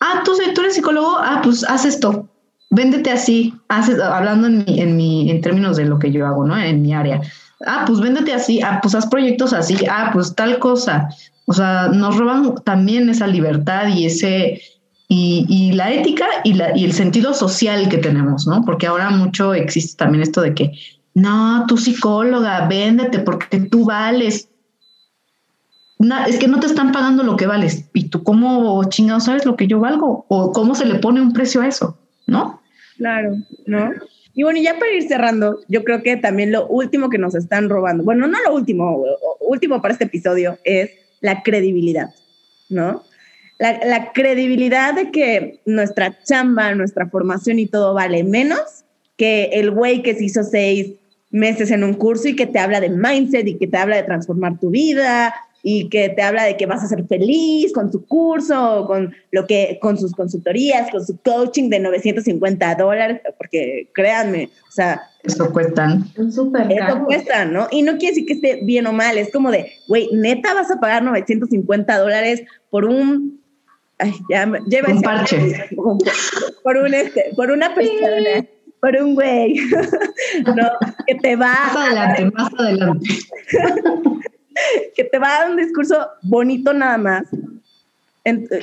ah, 0.00 0.22
tú, 0.24 0.32
tú 0.54 0.60
eres 0.60 0.74
psicólogo, 0.74 1.16
ah, 1.18 1.40
pues 1.42 1.64
haz 1.64 1.84
esto, 1.84 2.28
véndete 2.70 3.10
así, 3.10 3.54
haces, 3.68 4.00
hablando 4.00 4.46
en, 4.46 4.64
mi, 4.64 4.80
en, 4.80 4.96
mi, 4.96 5.30
en 5.30 5.40
términos 5.40 5.76
de 5.76 5.84
lo 5.84 5.98
que 5.98 6.12
yo 6.12 6.26
hago, 6.26 6.46
¿no? 6.46 6.58
En 6.58 6.82
mi 6.82 6.94
área. 6.94 7.20
Ah, 7.66 7.84
pues 7.86 8.00
véndete 8.00 8.32
así, 8.32 8.60
ah, 8.62 8.80
pues 8.82 8.94
haz 8.94 9.06
proyectos 9.06 9.52
así, 9.52 9.76
ah, 9.90 10.10
pues 10.12 10.34
tal 10.34 10.58
cosa. 10.58 11.08
O 11.46 11.52
sea, 11.52 11.88
nos 11.88 12.16
roban 12.16 12.54
también 12.64 13.08
esa 13.08 13.26
libertad 13.26 13.88
y 13.88 14.06
ese 14.06 14.60
y, 15.08 15.72
la 15.72 15.92
ética 15.92 16.26
y, 16.44 16.54
la, 16.54 16.76
y 16.76 16.84
el 16.84 16.92
sentido 16.92 17.32
social 17.32 17.88
que 17.88 17.98
tenemos, 17.98 18.46
¿no? 18.46 18.62
Porque 18.64 18.86
ahora 18.86 19.10
mucho 19.10 19.54
existe 19.54 19.96
también 19.96 20.22
esto 20.22 20.40
de 20.40 20.54
que, 20.54 20.72
no, 21.14 21.64
tú 21.66 21.76
psicóloga, 21.76 22.66
véndete 22.66 23.20
porque 23.20 23.60
tú 23.60 23.84
vales. 23.84 24.48
es 26.26 26.38
que 26.38 26.48
no 26.48 26.60
te 26.60 26.66
están 26.66 26.92
pagando 26.92 27.22
lo 27.22 27.36
que 27.36 27.46
vales. 27.46 27.88
¿Y 27.94 28.08
tú 28.08 28.22
cómo 28.22 28.82
chingado 28.88 29.20
sabes 29.20 29.46
lo 29.46 29.56
que 29.56 29.66
yo 29.66 29.80
valgo? 29.80 30.26
¿O 30.28 30.52
cómo 30.52 30.74
se 30.74 30.86
le 30.86 30.96
pone 30.96 31.20
un 31.20 31.32
precio 31.32 31.62
a 31.62 31.68
eso? 31.68 31.98
¿No? 32.26 32.60
Claro, 32.96 33.36
¿no? 33.66 33.92
Y 34.34 34.42
bueno, 34.42 34.60
ya 34.60 34.78
para 34.78 34.92
ir 34.92 35.08
cerrando, 35.08 35.60
yo 35.68 35.84
creo 35.84 36.02
que 36.02 36.16
también 36.16 36.52
lo 36.52 36.66
último 36.66 37.08
que 37.08 37.16
nos 37.16 37.34
están 37.34 37.70
robando, 37.70 38.04
bueno, 38.04 38.26
no 38.26 38.36
lo 38.46 38.54
último, 38.54 39.02
último 39.40 39.80
para 39.80 39.92
este 39.92 40.04
episodio 40.04 40.58
es 40.64 40.90
la 41.22 41.42
credibilidad, 41.42 42.14
¿no? 42.68 43.02
La, 43.58 43.80
la 43.84 44.12
credibilidad 44.12 44.94
de 44.94 45.10
que 45.10 45.60
nuestra 45.64 46.22
chamba, 46.24 46.74
nuestra 46.74 47.08
formación 47.08 47.58
y 47.58 47.66
todo 47.66 47.94
vale 47.94 48.22
menos 48.22 48.84
que 49.16 49.44
el 49.52 49.70
güey 49.70 50.02
que 50.02 50.14
se 50.14 50.24
hizo 50.24 50.42
seis 50.42 50.92
meses 51.30 51.70
en 51.70 51.84
un 51.84 51.94
curso 51.94 52.28
y 52.28 52.36
que 52.36 52.46
te 52.46 52.58
habla 52.58 52.80
de 52.80 52.90
mindset 52.90 53.46
y 53.46 53.58
que 53.58 53.66
te 53.66 53.76
habla 53.76 53.96
de 53.96 54.02
transformar 54.04 54.58
tu 54.58 54.70
vida 54.70 55.34
y 55.62 55.88
que 55.88 56.10
te 56.10 56.22
habla 56.22 56.44
de 56.44 56.56
que 56.56 56.66
vas 56.66 56.84
a 56.84 56.86
ser 56.86 57.04
feliz 57.08 57.72
con 57.72 57.90
tu 57.90 58.06
curso, 58.06 58.84
con 58.86 59.12
lo 59.32 59.46
que, 59.48 59.78
con 59.80 59.98
sus 59.98 60.12
consultorías, 60.12 60.90
con 60.92 61.04
su 61.04 61.18
coaching 61.22 61.68
de 61.70 61.80
950 61.80 62.76
dólares, 62.76 63.20
porque 63.36 63.88
créanme, 63.92 64.50
o 64.68 64.70
sea, 64.70 65.02
eso 65.24 65.50
cuestan. 65.50 66.04
Súper 66.30 66.70
Eso 66.70 67.04
cuesta, 67.04 67.46
¿no? 67.46 67.66
Y 67.72 67.82
no 67.82 67.98
quiere 67.98 68.14
decir 68.14 68.26
que 68.26 68.34
esté 68.34 68.60
bien 68.62 68.86
o 68.86 68.92
mal, 68.92 69.18
es 69.18 69.32
como 69.32 69.50
de, 69.50 69.72
güey, 69.88 70.08
neta 70.12 70.54
vas 70.54 70.70
a 70.70 70.78
pagar 70.78 71.02
950 71.02 71.98
dólares 71.98 72.44
por 72.70 72.84
un 72.84 73.40
Ay, 73.98 74.14
ya, 74.28 74.46
un 74.46 75.02
parche. 75.02 75.70
Por 76.62 76.76
un 76.76 76.94
este, 76.94 77.32
por 77.34 77.50
una 77.50 77.74
persona 77.74 78.46
por 78.80 78.96
un 79.02 79.14
güey, 79.14 79.54
no, 80.56 80.68
que 81.06 81.14
te 81.16 81.36
va 81.36 81.52
más 81.52 81.76
adelante, 81.76 82.30
más 82.32 82.52
adelante. 82.58 83.08
que 84.94 85.04
te 85.04 85.18
va 85.18 85.28
a 85.28 85.40
dar 85.40 85.50
un 85.50 85.56
discurso 85.56 86.08
bonito 86.22 86.72
nada 86.72 86.98
más 86.98 87.24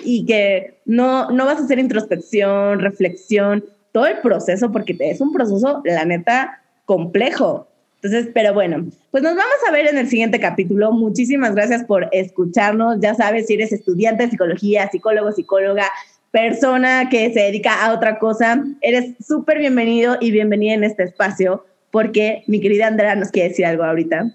y 0.04 0.26
que 0.26 0.82
no, 0.86 1.30
no 1.30 1.46
vas 1.46 1.60
a 1.60 1.64
hacer 1.64 1.80
introspección, 1.80 2.80
reflexión, 2.80 3.64
todo 3.92 4.08
el 4.08 4.20
proceso, 4.20 4.72
porque 4.72 4.96
es 5.00 5.22
un 5.22 5.32
proceso, 5.32 5.82
la 5.86 6.04
neta, 6.06 6.62
complejo. 6.86 7.68
Entonces, 8.04 8.32
pero 8.34 8.54
bueno, 8.54 8.86
pues 9.12 9.24
nos 9.24 9.34
vamos 9.34 9.56
a 9.66 9.72
ver 9.72 9.88
en 9.88 9.98
el 9.98 10.10
siguiente 10.10 10.38
capítulo. 10.38 10.92
Muchísimas 10.92 11.56
gracias 11.56 11.86
por 11.86 12.10
escucharnos. 12.12 12.98
Ya 13.00 13.16
sabes, 13.16 13.48
si 13.48 13.54
eres 13.54 13.72
estudiante 13.72 14.26
de 14.26 14.30
psicología, 14.30 14.90
psicólogo, 14.92 15.32
psicóloga, 15.32 15.90
persona 16.30 17.08
que 17.10 17.32
se 17.32 17.40
dedica 17.40 17.86
a 17.86 17.94
otra 17.94 18.20
cosa, 18.20 18.62
eres 18.82 19.16
súper 19.26 19.60
bienvenido 19.60 20.18
y 20.20 20.32
bienvenida 20.32 20.74
en 20.74 20.84
este 20.84 21.04
espacio, 21.04 21.66
porque 21.92 22.44
mi 22.48 22.60
querida 22.60 22.88
Andrea 22.88 23.16
nos 23.16 23.32
quiere 23.32 23.50
decir 23.50 23.66
algo 23.66 23.84
ahorita. 23.84 24.26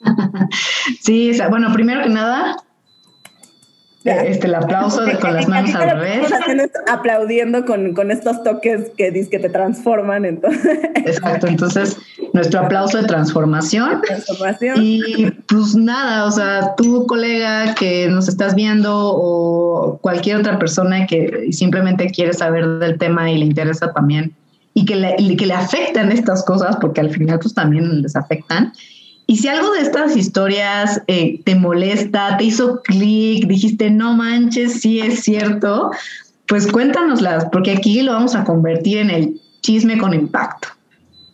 Sí, 1.00 1.30
bueno, 1.48 1.72
primero 1.72 2.02
que 2.02 2.08
nada, 2.08 2.56
este, 4.04 4.46
el 4.46 4.54
aplauso 4.54 5.04
de, 5.04 5.18
con 5.18 5.34
las 5.34 5.48
manos 5.48 5.74
al 5.74 5.90
revés. 5.90 6.32
Aplaudiendo 6.88 7.64
con, 7.64 7.94
con, 7.94 8.10
estos 8.10 8.42
toques 8.42 8.90
que 8.96 9.10
dices 9.10 9.28
que 9.28 9.38
te 9.38 9.48
transforman. 9.48 10.24
Entonces. 10.24 10.78
Exacto, 10.94 11.46
entonces 11.46 11.96
nuestro 12.32 12.60
aplauso 12.60 12.98
de 12.98 13.04
transformación. 13.04 14.00
transformación. 14.02 14.76
Y 14.80 15.30
pues 15.48 15.74
nada, 15.74 16.26
o 16.26 16.30
sea, 16.30 16.74
tú 16.76 17.06
colega 17.06 17.74
que 17.74 18.08
nos 18.08 18.28
estás 18.28 18.54
viendo 18.54 18.92
o 18.92 19.98
cualquier 20.00 20.36
otra 20.36 20.58
persona 20.58 21.06
que 21.06 21.48
simplemente 21.52 22.10
quiere 22.10 22.32
saber 22.32 22.66
del 22.78 22.98
tema 22.98 23.30
y 23.30 23.38
le 23.38 23.44
interesa 23.44 23.92
también 23.92 24.34
y 24.74 24.84
que 24.84 24.96
le, 24.96 25.16
que 25.36 25.46
le 25.46 25.54
afectan 25.54 26.10
estas 26.10 26.44
cosas, 26.44 26.76
porque 26.80 27.00
al 27.00 27.10
final 27.10 27.38
pues 27.38 27.54
también 27.54 28.02
les 28.02 28.16
afectan 28.16 28.72
y 29.32 29.36
si 29.38 29.48
algo 29.48 29.72
de 29.72 29.80
estas 29.80 30.14
historias 30.14 31.00
eh, 31.06 31.40
te 31.46 31.54
molesta, 31.54 32.36
te 32.36 32.44
hizo 32.44 32.82
clic, 32.82 33.46
dijiste, 33.46 33.88
no 33.88 34.14
manches, 34.14 34.82
sí 34.82 35.00
es 35.00 35.20
cierto, 35.20 35.90
pues 36.46 36.70
cuéntanoslas, 36.70 37.46
porque 37.46 37.72
aquí 37.72 38.02
lo 38.02 38.12
vamos 38.12 38.34
a 38.34 38.44
convertir 38.44 38.98
en 38.98 39.08
el 39.08 39.40
chisme 39.62 39.96
con 39.96 40.12
impacto. 40.12 40.68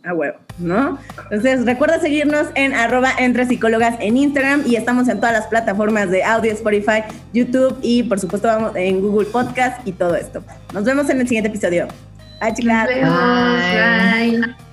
A 0.05 0.15
huevo, 0.15 0.39
¿no? 0.59 0.97
Entonces, 1.25 1.65
recuerda 1.65 1.99
seguirnos 1.99 2.47
en 2.55 2.73
arroba 2.73 3.11
entre 3.19 3.47
psicólogas 3.47 3.97
en 3.99 4.17
Instagram 4.17 4.63
y 4.65 4.77
estamos 4.77 5.09
en 5.09 5.17
todas 5.17 5.33
las 5.33 5.49
plataformas 5.49 6.09
de 6.09 6.23
audio, 6.23 6.53
Spotify, 6.53 7.03
YouTube 7.35 7.79
y 7.83 8.05
por 8.05 8.21
supuesto 8.21 8.47
vamos 8.47 8.77
en 8.77 9.01
Google 9.01 9.27
Podcast 9.27 9.85
y 9.89 9.91
todo 9.91 10.15
esto. 10.15 10.45
Nos 10.73 10.85
vemos 10.85 11.11
en 11.11 11.21
el 11.21 11.27
siguiente 11.27 11.49
episodio. 11.49 11.89
Bye, 12.41 12.55
chicas. 12.55 12.87
Bye. 12.87 14.68